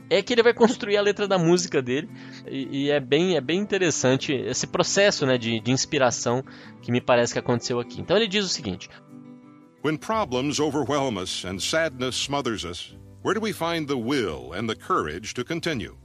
é 0.08 0.22
que 0.22 0.32
ele 0.32 0.42
vai 0.42 0.54
construir 0.54 0.96
a 0.96 1.02
letra 1.02 1.26
da 1.26 1.38
música 1.38 1.82
dele. 1.82 2.08
E, 2.46 2.84
e 2.84 2.90
é, 2.90 3.00
bem, 3.00 3.36
é 3.36 3.40
bem 3.40 3.58
interessante 3.58 4.32
esse 4.32 4.66
processo 4.66 5.26
né, 5.26 5.36
de, 5.38 5.58
de 5.58 5.70
inspiração 5.72 6.44
que 6.80 6.92
me 6.92 7.00
parece 7.00 7.32
que 7.32 7.38
aconteceu 7.38 7.80
aqui. 7.80 8.00
Então 8.00 8.16
ele 8.16 8.28
diz 8.28 8.44
o 8.44 8.48
seguinte: 8.48 8.88
When 9.84 9.96
problems 9.96 10.60
overwhelm 10.60 11.16
us 11.16 11.44
and 11.44 11.58
sadness 11.58 12.14
smothers 12.16 12.64
us, 12.64 12.96
where 13.24 13.34
do 13.34 13.44
we 13.44 13.52
find 13.52 13.88
the 13.88 13.94
will 13.94 14.52
and 14.54 14.68
the 14.68 14.76
courage 14.76 15.34
to 15.34 15.44
continue? 15.44 16.01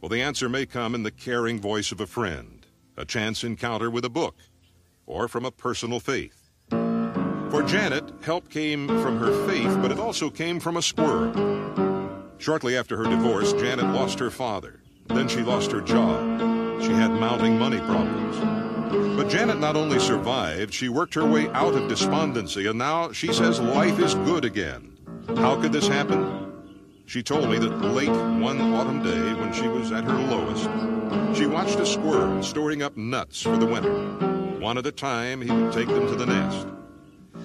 Well, 0.00 0.08
the 0.08 0.22
answer 0.22 0.48
may 0.48 0.64
come 0.64 0.94
in 0.94 1.02
the 1.02 1.10
caring 1.10 1.60
voice 1.60 1.90
of 1.90 2.00
a 2.00 2.06
friend, 2.06 2.64
a 2.96 3.04
chance 3.04 3.42
encounter 3.42 3.90
with 3.90 4.04
a 4.04 4.10
book, 4.10 4.36
or 5.06 5.26
from 5.26 5.44
a 5.44 5.50
personal 5.50 5.98
faith. 5.98 6.50
For 6.70 7.64
Janet, 7.66 8.12
help 8.22 8.48
came 8.48 8.86
from 8.86 9.18
her 9.18 9.46
faith, 9.48 9.76
but 9.82 9.90
it 9.90 9.98
also 9.98 10.30
came 10.30 10.60
from 10.60 10.76
a 10.76 10.82
squirrel. 10.82 11.32
Shortly 12.38 12.76
after 12.76 12.96
her 12.96 13.04
divorce, 13.04 13.52
Janet 13.54 13.86
lost 13.86 14.20
her 14.20 14.30
father. 14.30 14.82
Then 15.06 15.26
she 15.26 15.40
lost 15.40 15.72
her 15.72 15.80
job. 15.80 16.40
She 16.80 16.92
had 16.92 17.10
mounting 17.10 17.58
money 17.58 17.78
problems. 17.78 18.36
But 19.16 19.28
Janet 19.28 19.58
not 19.58 19.74
only 19.74 19.98
survived, 19.98 20.72
she 20.72 20.88
worked 20.88 21.14
her 21.14 21.26
way 21.26 21.48
out 21.48 21.74
of 21.74 21.88
despondency, 21.88 22.68
and 22.68 22.78
now 22.78 23.10
she 23.10 23.32
says 23.32 23.58
life 23.58 23.98
is 23.98 24.14
good 24.14 24.44
again. 24.44 24.96
How 25.36 25.60
could 25.60 25.72
this 25.72 25.88
happen? 25.88 26.47
She 27.08 27.22
told 27.22 27.48
me 27.48 27.56
that 27.56 27.80
late 27.94 28.10
one 28.10 28.60
autumn 28.74 29.02
day, 29.02 29.32
when 29.32 29.50
she 29.54 29.66
was 29.66 29.92
at 29.92 30.04
her 30.04 30.12
lowest, 30.12 30.68
she 31.34 31.46
watched 31.46 31.80
a 31.80 31.86
squirrel 31.86 32.42
storing 32.42 32.82
up 32.82 32.98
nuts 32.98 33.40
for 33.40 33.56
the 33.56 33.64
winter. 33.64 33.94
One 34.60 34.76
at 34.76 34.84
a 34.86 34.92
time, 34.92 35.40
he 35.40 35.50
would 35.50 35.72
take 35.72 35.88
them 35.88 36.06
to 36.06 36.14
the 36.14 36.26
nest. 36.26 36.66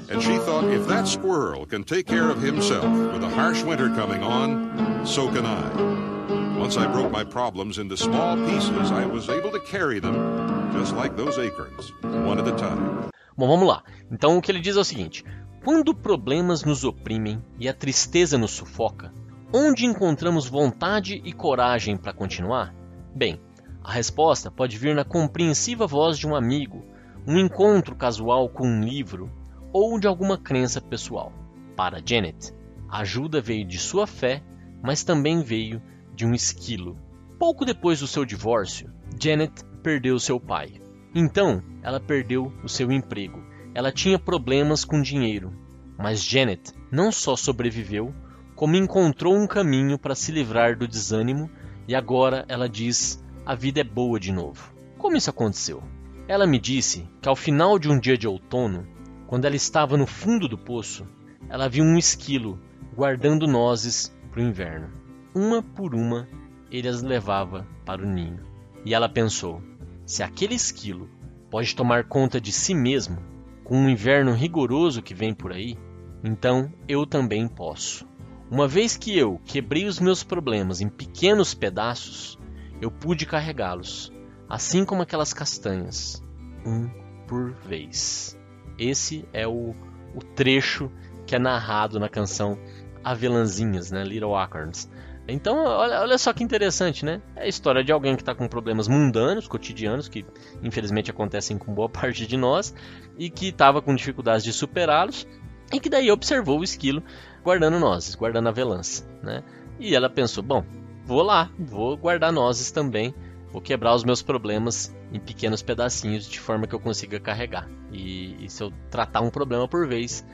And 0.10 0.22
she 0.22 0.38
thought 0.40 0.66
if 0.66 0.86
that 0.88 1.08
squirrel 1.08 1.66
can 1.66 1.86
take 1.86 2.08
care 2.08 2.30
of 2.30 2.42
himself 2.42 2.84
with 3.14 3.24
a 3.24 3.30
harsh 3.30 3.64
winter 3.64 3.88
coming 3.96 4.22
on, 4.22 5.06
so 5.06 5.32
can 5.32 5.46
I. 5.46 6.60
Once 6.60 6.76
I 6.76 6.86
broke 6.86 7.10
my 7.10 7.24
problems 7.24 7.78
into 7.78 7.96
small 7.96 8.36
pieces, 8.36 8.92
I 8.92 9.06
was 9.06 9.30
able 9.30 9.52
to 9.52 9.62
carry 9.62 10.00
them 10.00 10.74
just 10.74 10.94
like 10.94 11.16
those 11.16 11.38
acorns, 11.38 11.94
one 12.02 12.38
at 12.38 12.50
a 12.50 12.58
time. 12.58 13.10
Bom, 13.38 13.48
vamos 13.48 13.66
lá. 13.66 13.82
Então 14.12 14.38
o 14.38 14.42
que 14.42 14.52
ele 14.52 14.60
diz 14.60 14.76
é 14.76 14.82
o 14.82 14.84
seguinte: 14.84 15.24
quando 15.64 15.96
problemas 15.96 16.66
nos 16.66 16.84
oprimem 16.84 17.42
e 17.58 17.70
a 17.70 17.74
tristeza 17.74 18.38
nos 18.38 18.52
sufoca, 18.52 19.23
onde 19.54 19.86
encontramos 19.86 20.48
vontade 20.48 21.22
e 21.24 21.32
coragem 21.32 21.96
para 21.96 22.12
continuar? 22.12 22.74
Bem, 23.16 23.40
a 23.84 23.92
resposta 23.92 24.50
pode 24.50 24.80
vir 24.80 24.96
na 24.96 25.06
compreensiva 25.06 25.86
voz 25.86 26.18
de 26.18 26.28
um 26.28 26.36
amigo, 26.36 26.84
um 27.28 27.38
encontro 27.38 27.96
casual 27.96 28.50
com 28.50 28.68
um 28.68 28.84
livro, 28.84 29.32
ou 29.72 30.00
de 30.00 30.08
alguma 30.08 30.40
crença 30.40 30.82
pessoal. 30.82 31.32
Para 31.76 32.02
Janet, 32.04 32.52
a 32.90 33.02
ajuda 33.02 33.40
veio 33.40 33.64
de 33.64 33.78
sua 33.78 34.08
fé, 34.08 34.42
mas 34.82 35.04
também 35.04 35.44
veio 35.44 35.80
de 36.16 36.26
um 36.26 36.34
esquilo. 36.34 36.98
Pouco 37.38 37.64
depois 37.64 38.00
do 38.00 38.08
seu 38.08 38.26
divórcio, 38.26 38.92
Janet 39.22 39.64
perdeu 39.84 40.20
seu 40.20 40.40
pai. 40.40 40.82
Então, 41.14 41.62
ela 41.84 42.00
perdeu 42.00 42.52
o 42.64 42.68
seu 42.68 42.92
emprego. 42.92 43.44
Ela 43.76 43.92
tinha 43.92 44.18
problemas 44.18 44.84
com 44.84 45.02
dinheiro, 45.02 45.54
mas 45.98 46.24
Janet 46.24 46.72
não 46.92 47.12
só 47.12 47.36
sobreviveu, 47.36 48.14
como 48.56 48.76
encontrou 48.76 49.36
um 49.36 49.48
caminho 49.48 49.98
para 49.98 50.16
se 50.16 50.32
livrar 50.32 50.78
do 50.78 50.88
desânimo 50.88 51.50
e 51.88 51.96
agora 51.96 52.46
ela 52.48 52.70
diz: 52.70 53.24
a 53.46 53.56
vida 53.56 53.82
é 53.82 53.84
boa 53.84 54.20
de 54.20 54.32
novo. 54.32 54.74
Como 54.98 55.18
isso 55.18 55.30
aconteceu? 55.30 55.84
Ela 56.28 56.48
me 56.48 56.60
disse 56.60 57.08
que 57.22 57.28
ao 57.28 57.36
final 57.36 57.78
de 57.78 57.90
um 57.90 58.00
dia 58.00 58.18
de 58.18 58.28
outono, 58.28 58.88
quando 59.28 59.46
ela 59.46 59.56
estava 59.56 59.98
no 59.98 60.08
fundo 60.08 60.48
do 60.48 60.58
poço, 60.58 61.06
ela 61.50 61.68
viu 61.68 61.84
um 61.84 61.98
esquilo 61.98 62.60
guardando 62.96 63.48
nozes 63.48 64.16
para 64.32 64.40
o 64.40 64.44
inverno. 64.44 64.90
Uma 65.36 65.62
por 65.62 65.94
uma, 65.94 66.28
ele 66.72 66.88
as 66.88 67.02
levava 67.02 67.68
para 67.86 68.02
o 68.02 68.10
ninho. 68.10 68.40
E 68.86 68.94
ela 68.94 69.10
pensou: 69.10 69.62
se 70.06 70.24
aquele 70.24 70.56
esquilo 70.56 71.10
pode 71.50 71.76
tomar 71.76 72.06
conta 72.06 72.40
de 72.40 72.52
si 72.52 72.74
mesmo, 72.74 73.18
com 73.64 73.78
um 73.78 73.90
inverno 73.90 74.34
rigoroso 74.34 75.02
que 75.02 75.14
vem 75.14 75.34
por 75.34 75.52
aí, 75.52 75.78
então 76.24 76.72
eu 76.88 77.06
também 77.06 77.48
posso. 77.48 78.08
Uma 78.54 78.68
vez 78.68 78.96
que 78.96 79.18
eu 79.18 79.42
quebrei 79.46 79.88
os 79.88 80.00
meus 80.00 80.24
problemas 80.24 80.80
em 80.80 80.88
pequenos 80.88 81.56
pedaços, 81.56 82.38
eu 82.80 82.92
pude 82.92 83.26
carregá-los, 83.26 84.14
assim 84.48 84.86
como 84.86 85.02
aquelas 85.02 85.34
castanhas, 85.34 86.22
um 86.64 86.88
por 87.28 87.52
vez. 87.52 88.40
Esse 88.78 89.28
é 89.34 89.48
o, 89.48 89.74
o 90.14 90.20
trecho 90.36 90.92
que 91.26 91.36
é 91.36 91.40
narrado 91.40 92.00
na 92.00 92.08
canção 92.08 92.60
Avelãzinhas, 93.04 93.90
né? 93.90 94.04
Little 94.04 94.36
Acorns. 94.36 94.88
Então, 95.28 95.58
olha, 95.66 96.02
olha 96.02 96.18
só 96.20 96.32
que 96.32 96.44
interessante, 96.44 97.04
né? 97.04 97.24
É 97.36 97.46
a 97.46 97.48
história 97.48 97.84
de 97.84 97.92
alguém 97.92 98.16
que 98.16 98.22
está 98.22 98.36
com 98.36 98.48
problemas 98.48 98.88
mundanos, 98.88 99.48
cotidianos, 99.48 100.08
que 100.08 100.24
infelizmente 100.62 101.10
acontecem 101.10 101.58
com 101.58 101.74
boa 101.74 101.90
parte 101.90 102.28
de 102.28 102.38
nós, 102.38 102.72
e 103.18 103.32
que 103.32 103.48
estava 103.48 103.82
com 103.82 103.96
dificuldades 103.96 104.44
de 104.44 104.54
superá-los, 104.54 105.26
e 105.74 105.80
que 105.80 105.90
daí 105.90 106.12
observou 106.12 106.60
o 106.60 106.64
esquilo 106.64 107.04
guardando 107.44 107.80
nozes, 107.80 108.16
guardando 108.16 108.48
avelãs, 108.48 109.08
né? 109.22 109.44
E 109.80 109.96
ela 109.96 110.10
pensou, 110.10 110.44
bom, 110.44 110.64
vou 111.04 111.22
lá, 111.22 111.52
vou 111.60 111.98
guardar 111.98 112.32
nozes 112.32 112.72
também, 112.72 113.14
vou 113.52 113.62
quebrar 113.62 113.94
os 113.94 114.04
meus 114.04 114.22
problemas 114.22 114.96
em 115.12 115.20
pequenos 115.20 115.62
pedacinhos 115.62 116.28
de 116.28 116.40
forma 116.40 116.68
que 116.68 116.74
eu 116.74 116.80
consiga 116.80 117.20
carregar. 117.20 117.70
E, 117.92 118.46
e 118.46 118.50
se 118.50 118.64
eu 118.64 118.72
tratar 118.90 119.22
um 119.22 119.30
problema 119.30 119.68
por 119.68 119.88
vez, 119.88 120.26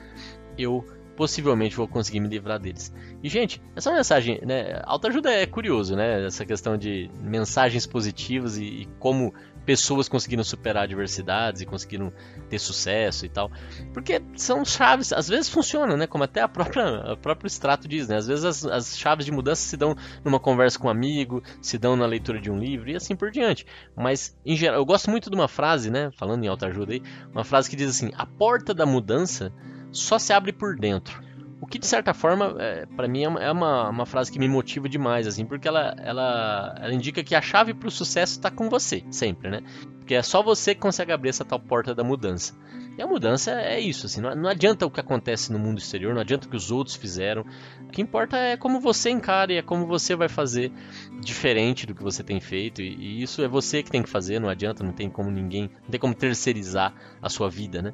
eu 0.56 0.84
possivelmente 1.16 1.76
vou 1.76 1.86
conseguir 1.86 2.20
me 2.20 2.28
livrar 2.28 2.58
deles. 2.58 2.94
E, 3.22 3.28
gente, 3.28 3.60
essa 3.76 3.92
mensagem, 3.92 4.40
né? 4.42 4.80
Autoajuda 4.84 5.30
é 5.30 5.44
curioso, 5.44 5.94
né? 5.94 6.24
Essa 6.24 6.46
questão 6.46 6.78
de 6.78 7.10
mensagens 7.20 7.86
positivas 7.86 8.56
e, 8.56 8.64
e 8.64 8.88
como 8.98 9.34
pessoas 9.70 10.08
conseguiram 10.08 10.42
superar 10.42 10.82
adversidades 10.82 11.62
e 11.62 11.64
conseguiram 11.64 12.12
ter 12.48 12.58
sucesso 12.58 13.24
e 13.24 13.28
tal. 13.28 13.52
Porque 13.94 14.20
são 14.34 14.64
chaves, 14.64 15.12
às 15.12 15.28
vezes 15.28 15.48
funciona, 15.48 15.96
né? 15.96 16.08
Como 16.08 16.24
até 16.24 16.40
a 16.40 16.48
própria, 16.48 17.12
a 17.12 17.16
próprio 17.16 17.46
extrato 17.46 17.86
diz, 17.86 18.08
né? 18.08 18.16
Às 18.16 18.26
vezes 18.26 18.44
as, 18.44 18.64
as 18.64 18.98
chaves 18.98 19.24
de 19.24 19.30
mudança 19.30 19.62
se 19.62 19.76
dão 19.76 19.96
numa 20.24 20.40
conversa 20.40 20.76
com 20.76 20.88
um 20.88 20.90
amigo, 20.90 21.40
se 21.62 21.78
dão 21.78 21.94
na 21.94 22.04
leitura 22.04 22.40
de 22.40 22.50
um 22.50 22.58
livro 22.58 22.90
e 22.90 22.96
assim 22.96 23.14
por 23.14 23.30
diante. 23.30 23.64
Mas, 23.96 24.36
em 24.44 24.56
geral, 24.56 24.80
eu 24.80 24.84
gosto 24.84 25.08
muito 25.08 25.30
de 25.30 25.36
uma 25.36 25.46
frase, 25.46 25.88
né? 25.88 26.10
Falando 26.16 26.42
em 26.42 26.48
autoajuda 26.48 26.92
aí, 26.92 27.02
uma 27.32 27.44
frase 27.44 27.70
que 27.70 27.76
diz 27.76 27.90
assim: 27.90 28.10
a 28.18 28.26
porta 28.26 28.74
da 28.74 28.84
mudança 28.84 29.52
só 29.92 30.18
se 30.18 30.32
abre 30.32 30.52
por 30.52 30.74
dentro. 30.74 31.22
O 31.60 31.66
que 31.66 31.78
de 31.78 31.86
certa 31.86 32.14
forma, 32.14 32.56
é, 32.58 32.86
para 32.86 33.06
mim, 33.06 33.24
é, 33.24 33.28
uma, 33.28 33.42
é 33.42 33.50
uma, 33.52 34.06
frase 34.06 34.32
que 34.32 34.38
me 34.38 34.48
motiva 34.48 34.88
demais, 34.88 35.26
assim, 35.26 35.44
porque 35.44 35.68
ela, 35.68 35.94
ela, 35.98 36.74
ela 36.80 36.94
indica 36.94 37.22
que 37.22 37.34
a 37.34 37.42
chave 37.42 37.74
para 37.74 37.88
o 37.88 37.90
sucesso 37.90 38.32
está 38.32 38.50
com 38.50 38.70
você, 38.70 39.04
sempre, 39.10 39.50
né? 39.50 39.60
Porque 39.98 40.14
é 40.14 40.22
só 40.22 40.42
você 40.42 40.74
que 40.74 40.80
consegue 40.80 41.12
abrir 41.12 41.28
essa 41.28 41.44
tal 41.44 41.60
porta 41.60 41.94
da 41.94 42.02
mudança. 42.02 42.54
E 42.96 43.02
a 43.02 43.06
mudança 43.06 43.52
é 43.52 43.78
isso, 43.78 44.06
assim, 44.06 44.20
não, 44.20 44.34
não 44.34 44.48
adianta 44.48 44.86
o 44.86 44.90
que 44.90 45.00
acontece 45.00 45.52
no 45.52 45.58
mundo 45.58 45.78
exterior, 45.78 46.14
não 46.14 46.22
adianta 46.22 46.46
o 46.46 46.50
que 46.50 46.56
os 46.56 46.70
outros 46.70 46.96
fizeram. 46.96 47.44
O 47.86 47.90
que 47.90 48.00
importa 48.00 48.38
é 48.38 48.56
como 48.56 48.80
você 48.80 49.10
encara 49.10 49.52
e 49.52 49.56
é 49.56 49.62
como 49.62 49.86
você 49.86 50.16
vai 50.16 50.28
fazer 50.28 50.72
diferente 51.20 51.86
do 51.86 51.94
que 51.94 52.02
você 52.02 52.24
tem 52.24 52.40
feito. 52.40 52.80
E, 52.80 52.94
e 52.94 53.22
isso 53.22 53.42
é 53.42 53.48
você 53.48 53.82
que 53.82 53.90
tem 53.90 54.02
que 54.02 54.08
fazer, 54.08 54.40
não 54.40 54.48
adianta, 54.48 54.82
não 54.82 54.92
tem 54.92 55.10
como 55.10 55.30
ninguém, 55.30 55.70
não 55.82 55.90
tem 55.90 56.00
como 56.00 56.14
terceirizar 56.14 56.94
a 57.20 57.28
sua 57.28 57.50
vida, 57.50 57.82
né? 57.82 57.92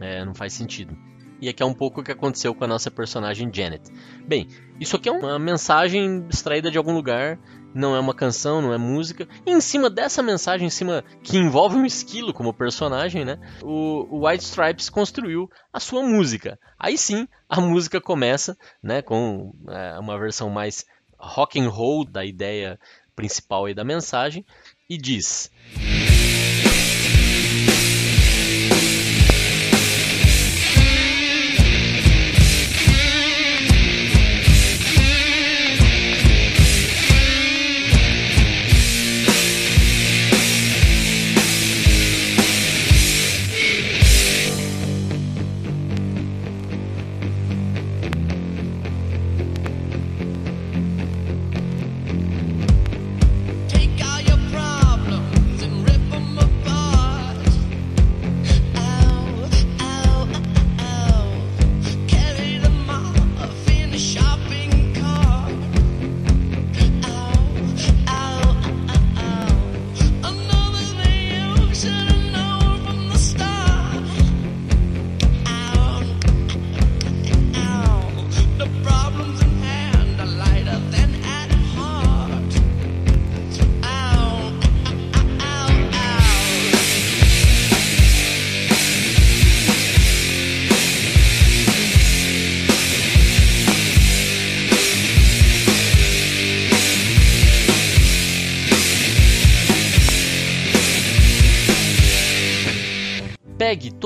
É, 0.00 0.24
não 0.24 0.34
faz 0.34 0.52
sentido. 0.52 0.96
E 1.40 1.48
aqui 1.48 1.62
é 1.62 1.66
um 1.66 1.74
pouco 1.74 2.00
o 2.00 2.04
que 2.04 2.12
aconteceu 2.12 2.54
com 2.54 2.64
a 2.64 2.68
nossa 2.68 2.90
personagem 2.90 3.50
Janet. 3.52 3.90
Bem, 4.26 4.48
isso 4.80 4.96
aqui 4.96 5.08
é 5.08 5.12
uma 5.12 5.38
mensagem 5.38 6.26
extraída 6.28 6.70
de 6.70 6.78
algum 6.78 6.92
lugar, 6.92 7.38
não 7.74 7.94
é 7.94 8.00
uma 8.00 8.14
canção, 8.14 8.60
não 8.60 8.72
é 8.72 8.78
música. 8.78 9.28
E 9.46 9.50
em 9.50 9.60
cima 9.60 9.88
dessa 9.88 10.22
mensagem, 10.22 10.66
em 10.66 10.70
cima 10.70 11.04
que 11.22 11.36
envolve 11.36 11.76
um 11.76 11.86
esquilo 11.86 12.32
como 12.32 12.52
personagem, 12.52 13.24
né? 13.24 13.38
O, 13.62 14.26
White 14.26 14.44
Stripes 14.44 14.90
construiu 14.90 15.50
a 15.72 15.78
sua 15.78 16.02
música. 16.02 16.58
Aí 16.78 16.98
sim, 16.98 17.28
a 17.48 17.60
música 17.60 18.00
começa, 18.00 18.56
né? 18.82 19.02
Com 19.02 19.54
é, 19.68 19.98
uma 19.98 20.18
versão 20.18 20.50
mais 20.50 20.84
rock 21.18 21.60
and 21.60 21.68
roll 21.68 22.04
da 22.04 22.24
ideia 22.24 22.78
principal 23.14 23.66
aí 23.66 23.74
da 23.74 23.84
mensagem 23.84 24.44
e 24.88 24.96
diz. 24.96 25.50
Pegue 25.74 26.17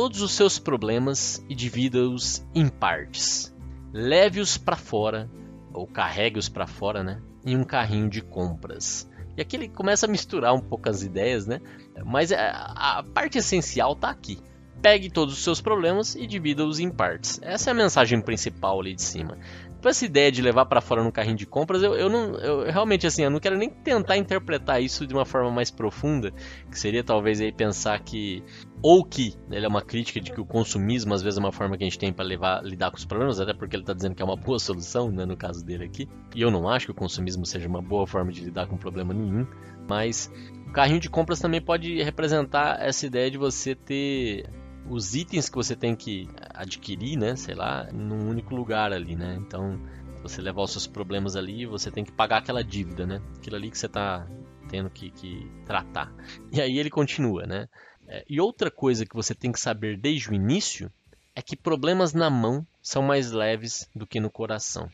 todos 0.02 0.20
os 0.20 0.32
seus 0.32 0.58
problemas 0.58 1.46
e 1.48 1.54
divida-os 1.54 2.44
em 2.52 2.68
partes. 2.68 3.54
Leve-os 3.92 4.58
para 4.58 4.74
fora, 4.74 5.30
ou 5.72 5.86
carregue-os 5.86 6.48
para 6.48 6.66
fora, 6.66 7.04
né? 7.04 7.22
Em 7.46 7.56
um 7.56 7.62
carrinho 7.62 8.10
de 8.10 8.20
compras. 8.20 9.08
E 9.36 9.40
aqui 9.40 9.54
ele 9.54 9.68
começa 9.68 10.06
a 10.06 10.08
misturar 10.08 10.52
um 10.54 10.60
pouco 10.60 10.88
as 10.88 11.04
ideias, 11.04 11.46
né? 11.46 11.60
Mas 12.04 12.32
a, 12.32 12.98
a 12.98 13.02
parte 13.14 13.38
essencial 13.38 13.92
está 13.92 14.10
aqui. 14.10 14.40
Pegue 14.82 15.08
todos 15.08 15.34
os 15.34 15.44
seus 15.44 15.60
problemas 15.60 16.16
e 16.16 16.26
divida-os 16.26 16.80
em 16.80 16.90
partes. 16.90 17.38
Essa 17.40 17.70
é 17.70 17.72
a 17.72 17.74
mensagem 17.74 18.20
principal 18.20 18.80
ali 18.80 18.94
de 18.94 19.02
cima 19.02 19.38
com 19.82 19.88
essa 19.88 20.06
ideia 20.06 20.30
de 20.30 20.40
levar 20.40 20.64
para 20.66 20.80
fora 20.80 21.02
no 21.02 21.10
carrinho 21.10 21.36
de 21.36 21.44
compras, 21.44 21.82
eu, 21.82 21.94
eu 21.94 22.08
não, 22.08 22.36
eu 22.36 22.70
realmente 22.70 23.04
assim, 23.04 23.24
eu 23.24 23.30
não 23.30 23.40
quero 23.40 23.58
nem 23.58 23.68
tentar 23.68 24.16
interpretar 24.16 24.80
isso 24.80 25.04
de 25.06 25.12
uma 25.12 25.24
forma 25.24 25.50
mais 25.50 25.72
profunda, 25.72 26.32
que 26.70 26.78
seria 26.78 27.02
talvez 27.02 27.40
aí 27.40 27.50
pensar 27.50 27.98
que 27.98 28.44
ou 28.80 29.04
que 29.04 29.34
né, 29.48 29.56
ele 29.56 29.66
é 29.66 29.68
uma 29.68 29.82
crítica 29.82 30.20
de 30.20 30.30
que 30.30 30.40
o 30.40 30.46
consumismo 30.46 31.12
às 31.12 31.20
vezes 31.20 31.36
é 31.36 31.40
uma 31.40 31.50
forma 31.50 31.76
que 31.76 31.82
a 31.82 31.86
gente 31.86 31.98
tem 31.98 32.12
para 32.12 32.24
levar 32.24 32.64
lidar 32.64 32.92
com 32.92 32.96
os 32.96 33.04
problemas, 33.04 33.40
até 33.40 33.52
porque 33.52 33.74
ele 33.74 33.82
está 33.82 33.92
dizendo 33.92 34.14
que 34.14 34.22
é 34.22 34.24
uma 34.24 34.36
boa 34.36 34.58
solução, 34.60 35.10
né, 35.10 35.26
no 35.26 35.36
caso 35.36 35.64
dele 35.64 35.84
aqui. 35.84 36.08
E 36.34 36.40
eu 36.40 36.50
não 36.50 36.68
acho 36.68 36.86
que 36.86 36.92
o 36.92 36.94
consumismo 36.94 37.44
seja 37.44 37.68
uma 37.68 37.82
boa 37.82 38.06
forma 38.06 38.30
de 38.30 38.44
lidar 38.44 38.68
com 38.68 38.76
problema 38.76 39.12
nenhum, 39.12 39.44
mas 39.88 40.30
o 40.68 40.72
carrinho 40.72 41.00
de 41.00 41.10
compras 41.10 41.40
também 41.40 41.60
pode 41.60 42.00
representar 42.02 42.80
essa 42.80 43.04
ideia 43.04 43.28
de 43.28 43.36
você 43.36 43.74
ter 43.74 44.48
os 44.88 45.14
itens 45.14 45.48
que 45.48 45.56
você 45.56 45.76
tem 45.76 45.94
que 45.94 46.28
adquirir, 46.54 47.16
né, 47.16 47.36
sei 47.36 47.54
lá, 47.54 47.88
num 47.92 48.28
único 48.28 48.54
lugar 48.54 48.92
ali, 48.92 49.14
né? 49.16 49.36
Então, 49.38 49.80
você 50.22 50.40
levar 50.40 50.62
os 50.62 50.70
seus 50.70 50.86
problemas 50.86 51.36
ali, 51.36 51.66
você 51.66 51.90
tem 51.90 52.04
que 52.04 52.12
pagar 52.12 52.38
aquela 52.38 52.62
dívida, 52.62 53.06
né? 53.06 53.20
Aquilo 53.36 53.56
ali 53.56 53.70
que 53.70 53.78
você 53.78 53.86
está 53.86 54.26
tendo 54.68 54.88
que, 54.88 55.10
que, 55.10 55.50
tratar. 55.66 56.12
E 56.50 56.60
aí 56.60 56.78
ele 56.78 56.90
continua, 56.90 57.46
né? 57.46 57.68
É, 58.06 58.24
e 58.28 58.40
outra 58.40 58.70
coisa 58.70 59.04
que 59.04 59.14
você 59.14 59.34
tem 59.34 59.52
que 59.52 59.60
saber 59.60 59.98
desde 59.98 60.30
o 60.30 60.34
início 60.34 60.90
é 61.34 61.42
que 61.42 61.56
problemas 61.56 62.12
na 62.12 62.30
mão 62.30 62.66
são 62.80 63.02
mais 63.02 63.32
leves 63.32 63.88
do 63.94 64.06
que 64.06 64.20
no 64.20 64.30
coração. 64.30 64.88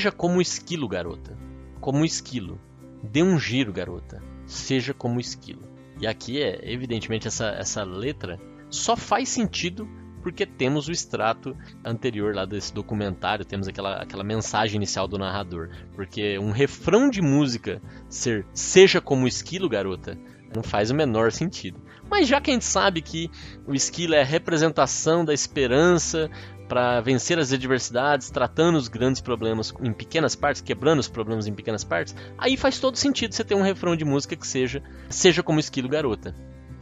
Seja 0.00 0.10
como 0.10 0.40
esquilo, 0.40 0.88
garota. 0.88 1.36
Como 1.78 2.06
esquilo. 2.06 2.58
Dê 3.02 3.22
um 3.22 3.38
giro, 3.38 3.70
garota. 3.70 4.22
Seja 4.46 4.94
como 4.94 5.20
esquilo. 5.20 5.62
E 6.00 6.06
aqui 6.06 6.42
é, 6.42 6.58
evidentemente, 6.62 7.28
essa, 7.28 7.48
essa 7.48 7.84
letra 7.84 8.40
só 8.70 8.96
faz 8.96 9.28
sentido 9.28 9.86
porque 10.22 10.46
temos 10.46 10.88
o 10.88 10.90
extrato 10.90 11.54
anterior 11.84 12.34
lá 12.34 12.46
desse 12.46 12.72
documentário, 12.72 13.44
temos 13.44 13.68
aquela, 13.68 13.96
aquela 13.96 14.24
mensagem 14.24 14.76
inicial 14.76 15.06
do 15.06 15.18
narrador. 15.18 15.68
Porque 15.94 16.38
um 16.38 16.50
refrão 16.50 17.10
de 17.10 17.20
música 17.20 17.82
ser 18.08 18.46
seja 18.54 19.02
como 19.02 19.28
esquilo, 19.28 19.68
garota, 19.68 20.16
não 20.56 20.62
faz 20.62 20.90
o 20.90 20.94
menor 20.94 21.30
sentido. 21.30 21.78
Mas 22.10 22.26
já 22.26 22.40
que 22.40 22.50
a 22.50 22.54
gente 22.54 22.64
sabe 22.64 23.02
que 23.02 23.30
o 23.66 23.74
esquilo 23.74 24.14
é 24.14 24.22
a 24.22 24.24
representação 24.24 25.26
da 25.26 25.34
esperança, 25.34 26.30
para 26.70 27.00
vencer 27.00 27.36
as 27.36 27.52
adversidades, 27.52 28.30
tratando 28.30 28.78
os 28.78 28.86
grandes 28.86 29.20
problemas 29.20 29.74
em 29.82 29.92
pequenas 29.92 30.36
partes, 30.36 30.62
quebrando 30.62 31.00
os 31.00 31.08
problemas 31.08 31.48
em 31.48 31.52
pequenas 31.52 31.82
partes, 31.82 32.14
aí 32.38 32.56
faz 32.56 32.78
todo 32.78 32.94
sentido 32.96 33.34
você 33.34 33.42
ter 33.42 33.56
um 33.56 33.62
refrão 33.62 33.96
de 33.96 34.04
música 34.04 34.36
que 34.36 34.46
seja 34.46 34.80
seja 35.08 35.42
como 35.42 35.58
esquilo 35.58 35.88
garota. 35.88 36.32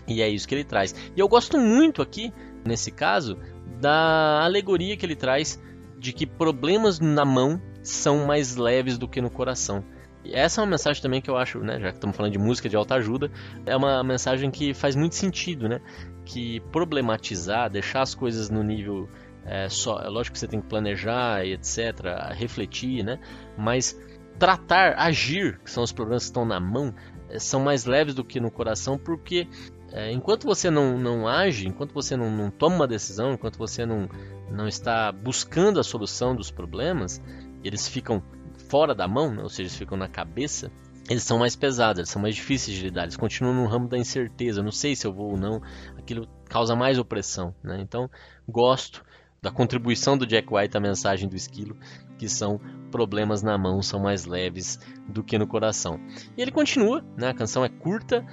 E 0.07 0.21
é 0.21 0.29
isso 0.29 0.47
que 0.47 0.55
ele 0.55 0.65
traz. 0.65 0.95
E 1.17 1.19
eu 1.19 1.27
gosto 1.27 1.57
muito 1.57 2.03
aqui, 2.03 2.31
nesse 2.67 2.91
caso, 2.91 3.39
da 3.81 4.45
alegoria 4.45 4.95
que 4.95 5.07
ele 5.07 5.17
traz 5.17 5.59
de 5.99 6.13
que 6.13 6.27
problemas 6.27 7.01
na 7.01 7.25
mão 7.25 7.59
são 7.83 8.27
mais 8.27 8.57
leves 8.57 8.99
do 8.99 9.09
que 9.09 9.23
no 9.23 9.31
coração. 9.31 9.83
E 10.23 10.35
essa 10.35 10.61
é 10.61 10.65
uma 10.65 10.71
mensagem 10.71 11.01
também 11.01 11.23
que 11.23 11.31
eu 11.31 11.37
acho, 11.39 11.61
né, 11.61 11.81
já 11.81 11.89
que 11.89 11.97
estamos 11.97 12.15
falando 12.15 12.33
de 12.33 12.39
música 12.39 12.69
de 12.69 12.77
alta 12.77 12.97
ajuda, 12.97 13.31
é 13.65 13.75
uma 13.75 14.05
mensagem 14.05 14.51
que 14.51 14.75
faz 14.75 14.95
muito 14.95 15.15
sentido, 15.15 15.67
né? 15.67 15.81
Que 16.27 16.61
problematizar, 16.73 17.71
deixar 17.71 18.03
as 18.03 18.15
coisas 18.15 18.51
no 18.51 18.63
nível 18.63 19.09
é, 19.49 19.69
só, 19.69 20.01
é 20.01 20.09
lógico 20.09 20.35
que 20.35 20.39
você 20.39 20.47
tem 20.47 20.61
que 20.61 20.69
planejar 20.69 21.45
e 21.45 21.55
etc, 21.55 22.33
refletir, 22.35 23.03
né? 23.03 23.19
Mas 23.57 23.99
tratar, 24.39 24.95
agir, 24.99 25.59
que 25.65 25.71
são 25.71 25.83
os 25.83 25.91
problemas 25.91 26.25
que 26.25 26.29
estão 26.29 26.45
na 26.45 26.61
mão, 26.61 26.95
é, 27.29 27.39
são 27.39 27.61
mais 27.61 27.85
leves 27.85 28.15
do 28.15 28.23
que 28.23 28.39
no 28.39 28.51
coração, 28.51 28.99
porque 28.99 29.49
é, 29.93 30.13
enquanto 30.13 30.45
você 30.45 30.71
não, 30.71 30.99
não 30.99 31.27
age, 31.27 31.67
enquanto 31.67 31.93
você 31.93 32.15
não, 32.17 32.31
não 32.31 32.51
toma 32.51 32.77
uma 32.77 32.87
decisão, 32.87 33.33
enquanto 33.33 33.57
você 33.57 33.87
não, 33.87 34.09
não 34.51 34.69
está 34.69 35.11
buscando 35.11 35.81
a 35.81 35.85
solução 35.85 36.37
dos 36.37 36.51
problemas, 36.51 37.23
eles 37.65 37.89
ficam 37.89 38.23
fora 38.69 38.95
da 38.95 39.09
mão, 39.09 39.35
né? 39.35 39.43
ou 39.43 39.49
seja, 39.49 39.63
eles 39.63 39.77
ficam 39.77 39.97
na 39.97 40.09
cabeça, 40.09 40.71
eles 41.09 41.23
são 41.23 41.39
mais 41.39 41.57
pesados, 41.57 42.01
eles 42.01 42.11
são 42.11 42.21
mais 42.21 42.35
difíceis 42.35 42.77
de 42.77 42.83
lidar, 42.85 43.05
eles 43.05 43.17
continuam 43.17 43.55
no 43.55 43.67
ramo 43.67 43.89
da 43.89 43.97
incerteza, 43.97 44.63
não 44.63 44.71
sei 44.71 44.95
se 44.95 45.07
eu 45.07 45.13
vou 45.13 45.31
ou 45.31 45.39
não, 45.39 45.63
aquilo 45.97 46.29
causa 46.51 46.77
mais 46.77 46.99
opressão, 46.99 47.55
né? 47.63 47.79
Então, 47.81 48.11
gosto 48.47 49.03
da 49.41 49.51
contribuição 49.51 50.17
do 50.17 50.27
Jack 50.27 50.53
White 50.53 50.77
à 50.77 50.81
mensagem 50.81 51.29
do 51.29 51.37
esquilo, 51.37 51.77
que 52.19 52.29
são 52.29 52.61
problemas 52.91 53.43
na 53.43 53.57
mão 53.57 53.83
são 53.83 54.01
mais 54.01 54.25
leves 54.25 54.79
do 55.09 55.23
que 55.23 55.39
no 55.39 55.47
coração. 55.47 56.01
E 56.37 56.43
ele 56.43 56.51
continua, 56.51 57.05
né? 57.17 57.29
a 57.29 57.35
canção 57.35 57.65
é 57.65 57.69
curta, 57.69 58.27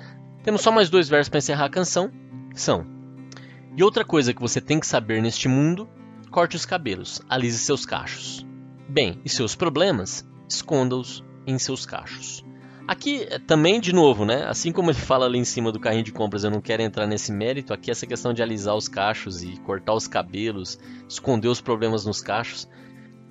temos 0.43 0.61
só 0.61 0.71
mais 0.71 0.89
dois 0.89 1.07
versos 1.07 1.29
para 1.29 1.37
encerrar 1.37 1.65
a 1.65 1.69
canção, 1.69 2.11
são 2.53 2.85
E 3.75 3.83
outra 3.83 4.05
coisa 4.05 4.33
que 4.33 4.41
você 4.41 4.61
tem 4.61 4.79
que 4.79 4.87
saber 4.87 5.21
neste 5.21 5.47
mundo, 5.47 5.87
corte 6.31 6.55
os 6.55 6.65
cabelos, 6.65 7.21
alise 7.29 7.59
seus 7.59 7.85
cachos. 7.85 8.45
Bem, 8.87 9.19
e 9.25 9.29
seus 9.29 9.55
problemas, 9.55 10.27
esconda-os 10.49 11.23
em 11.45 11.57
seus 11.59 11.85
cachos. 11.85 12.43
Aqui 12.87 13.25
também, 13.47 13.79
de 13.79 13.91
novo, 13.91 14.25
né? 14.25 14.45
Assim 14.45 14.71
como 14.71 14.91
ele 14.91 14.97
fala 14.99 15.25
ali 15.25 15.39
em 15.39 15.43
cima 15.43 15.71
do 15.71 15.79
carrinho 15.79 16.03
de 16.03 16.11
compras, 16.11 16.43
eu 16.43 16.51
não 16.51 16.61
quero 16.61 16.83
entrar 16.83 17.07
nesse 17.07 17.31
mérito. 17.31 17.73
Aqui 17.73 17.89
essa 17.89 18.05
questão 18.05 18.33
de 18.33 18.43
alisar 18.43 18.75
os 18.75 18.87
cachos 18.87 19.41
e 19.41 19.57
cortar 19.61 19.93
os 19.93 20.07
cabelos, 20.07 20.79
esconder 21.07 21.47
os 21.47 21.61
problemas 21.61 22.05
nos 22.05 22.21
cachos, 22.21 22.69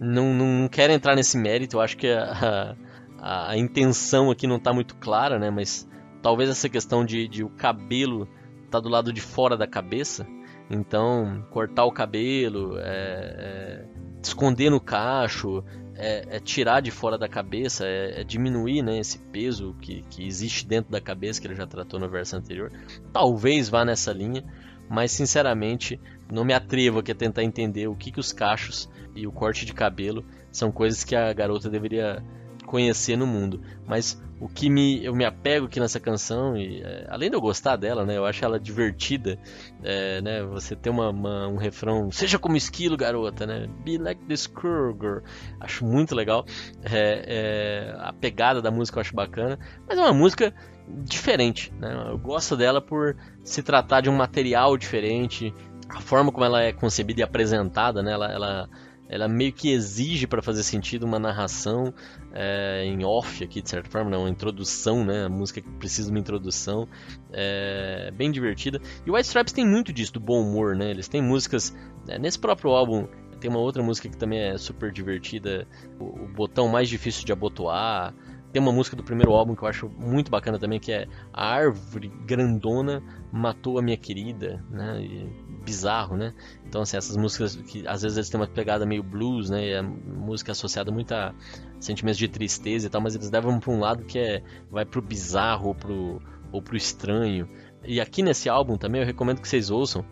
não, 0.01 0.35
não, 0.35 0.47
não 0.47 0.69
quero 0.69 0.93
entrar 0.93 1.15
nesse 1.15 1.39
mérito. 1.39 1.77
Eu 1.77 1.81
acho 1.81 1.97
que 1.97 2.09
a, 2.09 2.77
a, 3.19 3.51
a 3.51 3.57
intenção 3.57 4.31
aqui 4.31 4.47
não 4.47 4.57
está 4.57 4.73
muito 4.73 4.97
clara, 4.97 5.39
né? 5.39 5.51
Mas 5.51 5.89
talvez 6.21 6.51
essa 6.51 6.69
questão 6.69 7.05
de, 7.05 7.29
de 7.29 7.45
o 7.45 7.49
cabelo 7.51 8.29
tá 8.71 8.81
do 8.81 8.89
lado 8.89 9.13
de 9.13 9.21
fora 9.21 9.57
da 9.57 9.69
cabeça, 9.69 10.27
então 10.69 11.47
cortar 11.51 11.85
o 11.85 11.93
cabelo, 11.93 12.77
é, 12.79 12.83
é, 12.83 13.85
esconder 14.21 14.69
no 14.69 14.81
cacho, 14.81 15.63
é, 15.97 16.37
é, 16.37 16.41
tirar 16.41 16.81
de 16.81 16.91
fora 16.91 17.17
da 17.17 17.29
cabeça, 17.29 17.87
é, 17.87 18.21
é, 18.21 18.25
diminuir 18.25 18.83
né, 18.83 18.99
esse 18.99 19.19
peso 19.19 19.75
que, 19.81 20.03
que 20.11 20.27
existe 20.27 20.67
dentro 20.67 20.91
da 20.91 21.01
cabeça, 21.01 21.41
que 21.41 21.47
ele 21.47 21.55
já 21.55 21.67
tratou 21.67 22.01
no 22.01 22.09
verso 22.09 22.37
anterior. 22.37 22.73
Talvez 23.13 23.69
vá 23.69 23.85
nessa 23.85 24.13
linha, 24.13 24.45
mas 24.89 25.13
sinceramente 25.13 26.01
não 26.31 26.45
me 26.45 26.53
atrevo 26.53 26.99
aqui 26.99 27.13
a 27.13 27.15
tentar 27.15 27.43
entender 27.43 27.87
o 27.89 27.95
que, 27.95 28.11
que 28.11 28.21
os 28.21 28.33
cachos 28.33 28.89
e 29.15 29.27
o 29.27 29.33
corte 29.33 29.65
de 29.65 29.73
cabelo 29.73 30.25
são 30.51 30.73
coisas 30.73 31.05
que 31.05 31.15
a 31.15 31.33
garota 31.33 31.71
deveria 31.71 32.23
conhecer 32.65 33.17
no 33.17 33.27
mundo. 33.27 33.61
Mas 33.87 34.21
o 34.41 34.49
que 34.49 34.69
me, 34.69 35.03
eu 35.05 35.15
me 35.15 35.25
apego 35.25 35.67
aqui 35.67 35.79
nessa 35.79 36.01
canção, 36.01 36.57
e 36.57 36.83
é, 36.83 37.07
além 37.09 37.31
de 37.31 37.37
eu 37.37 37.41
gostar 37.41 37.77
dela, 37.77 38.05
né, 38.05 38.17
eu 38.17 38.27
acho 38.27 38.45
ela 38.45 38.59
divertida, 38.59 39.39
é, 39.83 40.21
né, 40.21 40.43
você 40.43 40.75
tem 40.75 40.93
uma, 40.93 41.11
uma, 41.11 41.49
um 41.49 41.57
refrão, 41.57 42.11
seja 42.11 42.39
como 42.39 42.57
esquilo, 42.57 42.97
garota, 42.97 43.47
né, 43.47 43.69
be 43.85 43.97
like 43.97 44.23
this 44.27 44.47
girl, 44.47 45.23
acho 45.61 45.85
muito 45.85 46.15
legal, 46.15 46.45
é, 46.83 47.25
é, 47.27 47.97
a 47.99 48.13
pegada 48.13 48.61
da 48.61 48.71
música 48.71 48.99
eu 48.99 49.01
acho 49.03 49.15
bacana, 49.15 49.59
mas 49.89 49.97
é 49.97 50.01
uma 50.03 50.13
música 50.13 50.53
diferente, 50.89 51.73
né, 51.79 52.09
eu 52.11 52.19
gosto 52.19 52.57
dela 52.57 52.81
por 52.81 53.17
se 53.43 53.63
tratar 53.63 54.03
de 54.03 54.11
um 54.11 54.17
material 54.17 54.77
diferente, 54.77 55.55
a 55.89 56.01
forma 56.01 56.33
como 56.33 56.45
ela 56.45 56.63
é 56.63 56.73
concebida 56.73 57.21
e 57.21 57.23
apresentada, 57.23 58.03
né, 58.03 58.13
ela, 58.13 58.31
ela 58.31 58.69
ela 59.09 59.29
meio 59.29 59.53
que 59.53 59.71
exige 59.71 60.27
para 60.27 60.43
fazer 60.43 60.63
sentido 60.63 61.05
uma 61.05 61.19
narração 61.19 61.93
é, 62.33 62.85
em 62.85 63.05
off 63.05 63.45
aqui 63.45 63.61
de 63.61 63.69
certa 63.69 63.91
forma, 63.91 64.11
né? 64.11 64.17
uma 64.17 64.31
introdução, 64.31 65.05
né? 65.05 65.25
A 65.25 65.29
música 65.29 65.61
que 65.61 65.71
precisa 65.73 66.09
de 66.09 66.15
uma 66.15 66.21
introdução, 66.21 66.89
é 67.33 68.11
bem 68.13 68.31
divertida. 68.31 68.81
E 69.07 69.11
o 69.11 69.15
White 69.15 69.27
Stripes 69.27 69.53
tem 69.53 69.67
muito 69.67 69.93
disso, 69.93 70.15
do 70.15 70.21
bom 70.21 70.41
humor, 70.41 70.75
né? 70.75 70.91
Eles 70.91 71.09
têm 71.09 71.23
músicas 71.23 71.75
é, 72.09 72.19
nesse 72.19 72.39
próprio 72.39 72.71
álbum. 72.71 73.07
Tem 73.41 73.51
uma 73.51 73.61
outra 73.61 73.83
música 73.83 74.09
que 74.09 74.17
também 74.17 74.41
é 74.41 74.57
super 74.57 74.91
divertida, 74.91 75.69
o, 76.01 76.25
o 76.25 76.29
botão 76.29 76.67
mais 76.69 76.89
difícil 76.89 77.27
de 77.27 77.33
abotoar. 77.33 78.15
Tem 78.55 78.63
uma 78.63 78.71
música 78.71 78.95
do 78.95 79.03
primeiro 79.03 79.33
álbum 79.33 79.57
que 79.57 79.65
eu 79.65 79.67
acho 79.67 79.89
muito 79.89 80.31
bacana 80.31 80.61
também, 80.61 80.79
que 80.79 80.93
é 80.93 81.09
A 81.33 81.45
Árvore 81.45 82.07
Grandona 82.25 83.03
Matou 83.33 83.81
a 83.81 83.83
Minha 83.83 83.97
Querida, 83.97 84.65
né? 84.71 85.03
E 85.03 85.29
bizarro, 85.65 86.17
né? 86.17 86.33
Então, 86.65 86.83
assim, 86.83 86.97
essas 86.97 87.17
músicas 87.17 87.57
que 87.57 87.85
às 87.85 88.03
vezes 88.03 88.17
eles 88.17 88.31
têm 88.31 88.39
uma 88.39 88.47
pegada 88.47 88.87
meio 88.87 89.03
blues, 89.03 89.51
né? 89.51 89.71
E 89.71 89.75
a 89.75 89.83
música 89.83 90.53
é 90.53 90.53
associada 90.53 90.93
muito 90.93 91.13
a 91.13 91.35
sentimentos 91.81 92.17
de 92.17 92.29
tristeza 92.29 92.87
e 92.87 92.91
tal, 92.91 93.01
mas 93.01 93.17
eles 93.17 93.29
levam 93.29 93.59
para 93.59 93.73
um 93.73 93.81
lado 93.81 94.05
que 94.05 94.21
é 94.21 94.41
vai 94.71 94.85
pro 94.85 95.03
bizarro 95.03 95.67
ou 95.67 95.75
pro, 95.75 96.23
ou 96.53 96.63
pro 96.63 96.77
estranho. 96.77 97.49
E 97.85 98.01
aqui 98.01 98.23
nesse 98.23 98.49
álbum 98.49 98.77
também 98.77 99.01
eu 99.01 99.07
recomendo 99.07 99.41
que 99.41 99.49
vocês 99.49 99.69
ouçam, 99.69 100.05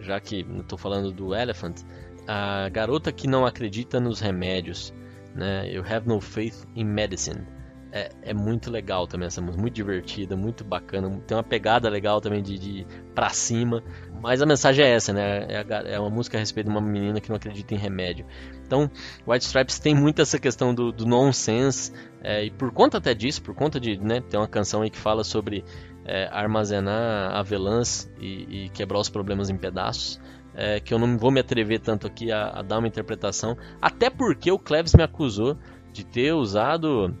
já 0.00 0.20
que 0.20 0.44
eu 0.46 0.62
tô 0.64 0.76
falando 0.76 1.10
do 1.12 1.34
Elephant, 1.34 1.80
a 2.28 2.68
garota 2.68 3.10
que 3.10 3.26
não 3.26 3.46
acredita 3.46 3.98
nos 3.98 4.20
remédios, 4.20 4.92
né? 5.34 5.72
You 5.72 5.82
have 5.82 6.06
no 6.06 6.20
faith 6.20 6.66
in 6.76 6.84
medicine 6.84 7.59
é, 7.92 8.10
é, 8.22 8.34
muito 8.34 8.70
legal 8.70 9.06
também 9.06 9.26
essa 9.26 9.40
música, 9.40 9.60
muito 9.60 9.74
divertida, 9.74 10.36
muito 10.36 10.62
bacana, 10.64 11.10
tem 11.26 11.36
uma 11.36 11.42
pegada 11.42 11.88
legal 11.88 12.20
também 12.20 12.42
de, 12.42 12.58
de 12.58 12.86
pra 13.14 13.30
cima, 13.30 13.82
mas 14.22 14.40
a 14.40 14.46
mensagem 14.46 14.84
é 14.84 14.90
essa, 14.90 15.12
né? 15.12 15.46
É, 15.48 15.56
a, 15.58 15.82
é, 15.88 15.98
uma 15.98 16.10
música 16.10 16.36
a 16.36 16.40
respeito 16.40 16.66
de 16.66 16.72
uma 16.72 16.80
menina 16.80 17.20
que 17.20 17.28
não 17.28 17.36
acredita 17.36 17.74
em 17.74 17.78
remédio. 17.78 18.24
Então, 18.64 18.90
White 19.26 19.44
Stripes 19.44 19.78
tem 19.78 19.94
muito 19.94 20.22
essa 20.22 20.38
questão 20.38 20.74
do, 20.74 20.92
do 20.92 21.04
nonsense, 21.04 21.92
é, 22.22 22.44
e 22.44 22.50
por 22.50 22.70
conta 22.72 22.98
até 22.98 23.12
disso, 23.12 23.42
por 23.42 23.54
conta 23.54 23.80
de, 23.80 23.98
né, 23.98 24.20
tem 24.20 24.38
uma 24.38 24.48
canção 24.48 24.82
aí 24.82 24.90
que 24.90 24.98
fala 24.98 25.24
sobre 25.24 25.64
é, 26.04 26.28
armazenar 26.30 27.34
avelãs 27.34 28.10
e, 28.20 28.66
e, 28.66 28.68
quebrar 28.70 29.00
os 29.00 29.08
problemas 29.08 29.50
em 29.50 29.56
pedaços. 29.56 30.20
É, 30.52 30.80
que 30.80 30.92
eu 30.92 30.98
não 30.98 31.16
vou 31.16 31.30
me 31.30 31.38
atrever 31.38 31.78
tanto 31.78 32.08
aqui 32.08 32.32
a, 32.32 32.48
a 32.48 32.62
dar 32.62 32.78
uma 32.78 32.88
interpretação, 32.88 33.56
até 33.80 34.10
porque 34.10 34.50
o 34.50 34.58
Cleves 34.58 34.94
me 34.94 35.02
acusou 35.02 35.56
de 35.92 36.04
ter 36.04 36.32
usado 36.32 37.16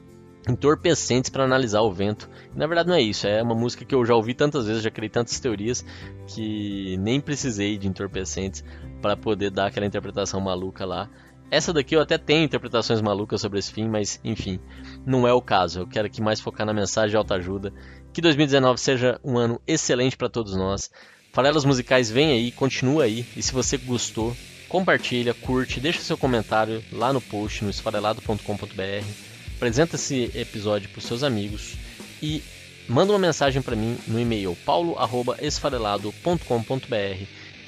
entorpecentes 0.48 1.30
para 1.30 1.44
analisar 1.44 1.80
o 1.82 1.92
vento. 1.92 2.28
Na 2.54 2.66
verdade 2.66 2.88
não 2.88 2.96
é 2.96 3.02
isso, 3.02 3.26
é 3.26 3.42
uma 3.42 3.54
música 3.54 3.84
que 3.84 3.94
eu 3.94 4.04
já 4.04 4.14
ouvi 4.14 4.34
tantas 4.34 4.66
vezes, 4.66 4.82
já 4.82 4.90
criei 4.90 5.10
tantas 5.10 5.38
teorias 5.38 5.84
que 6.26 6.96
nem 6.98 7.20
precisei 7.20 7.76
de 7.76 7.88
entorpecentes 7.88 8.64
para 9.02 9.16
poder 9.16 9.50
dar 9.50 9.66
aquela 9.66 9.86
interpretação 9.86 10.40
maluca 10.40 10.84
lá. 10.84 11.08
Essa 11.50 11.72
daqui 11.72 11.96
eu 11.96 12.00
até 12.00 12.16
tenho 12.16 12.44
interpretações 12.44 13.00
malucas 13.00 13.40
sobre 13.40 13.58
esse 13.58 13.72
fim, 13.72 13.88
mas 13.88 14.20
enfim, 14.22 14.60
não 15.04 15.26
é 15.26 15.32
o 15.32 15.42
caso. 15.42 15.80
Eu 15.80 15.86
quero 15.86 16.06
aqui 16.06 16.22
mais 16.22 16.40
focar 16.40 16.64
na 16.64 16.72
mensagem 16.72 17.10
de 17.10 17.16
autoajuda. 17.16 17.72
Que 18.12 18.20
2019 18.20 18.80
seja 18.80 19.20
um 19.24 19.36
ano 19.36 19.60
excelente 19.66 20.16
para 20.16 20.28
todos 20.28 20.54
nós. 20.54 20.90
Farelas 21.32 21.64
musicais 21.64 22.08
vem 22.08 22.30
aí, 22.32 22.52
continua 22.52 23.04
aí. 23.04 23.26
E 23.36 23.42
se 23.42 23.52
você 23.52 23.76
gostou, 23.76 24.36
compartilha, 24.68 25.34
curte, 25.34 25.80
deixa 25.80 26.00
seu 26.00 26.16
comentário 26.16 26.84
lá 26.92 27.12
no 27.12 27.20
post 27.20 27.64
no 27.64 27.70
esfarelado.com.br 27.70 29.29
apresenta 29.60 29.96
esse 29.96 30.30
episódio 30.34 30.88
para 30.88 31.00
os 31.00 31.04
seus 31.04 31.22
amigos 31.22 31.74
e 32.22 32.42
manda 32.88 33.12
uma 33.12 33.18
mensagem 33.18 33.60
para 33.60 33.76
mim 33.76 33.98
no 34.06 34.18
e-mail 34.18 34.56
paulo@esfarelado.com.br 34.64 37.24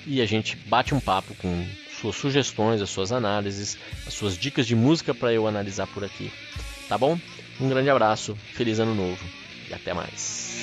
e 0.07 0.23
a 0.23 0.27
gente 0.27 0.57
bate 0.57 0.95
um 0.95 1.01
papo 1.01 1.35
com 1.35 1.67
suas 2.01 2.17
sugestões, 2.17 2.81
as 2.81 2.89
suas 2.89 3.13
análises, 3.13 3.77
as 4.07 4.15
suas 4.15 4.39
dicas 4.39 4.67
de 4.67 4.75
música 4.75 5.13
para 5.13 5.35
eu 5.35 5.47
analisar 5.47 5.87
por 5.87 6.03
aqui. 6.03 6.33
Tá 6.89 6.97
bom? 6.97 7.21
Um 7.61 7.69
grande 7.69 7.91
abraço, 7.91 8.35
feliz 8.55 8.79
ano 8.79 8.95
novo 8.95 9.23
e 9.69 9.75
até 9.75 9.93
mais. 9.93 10.63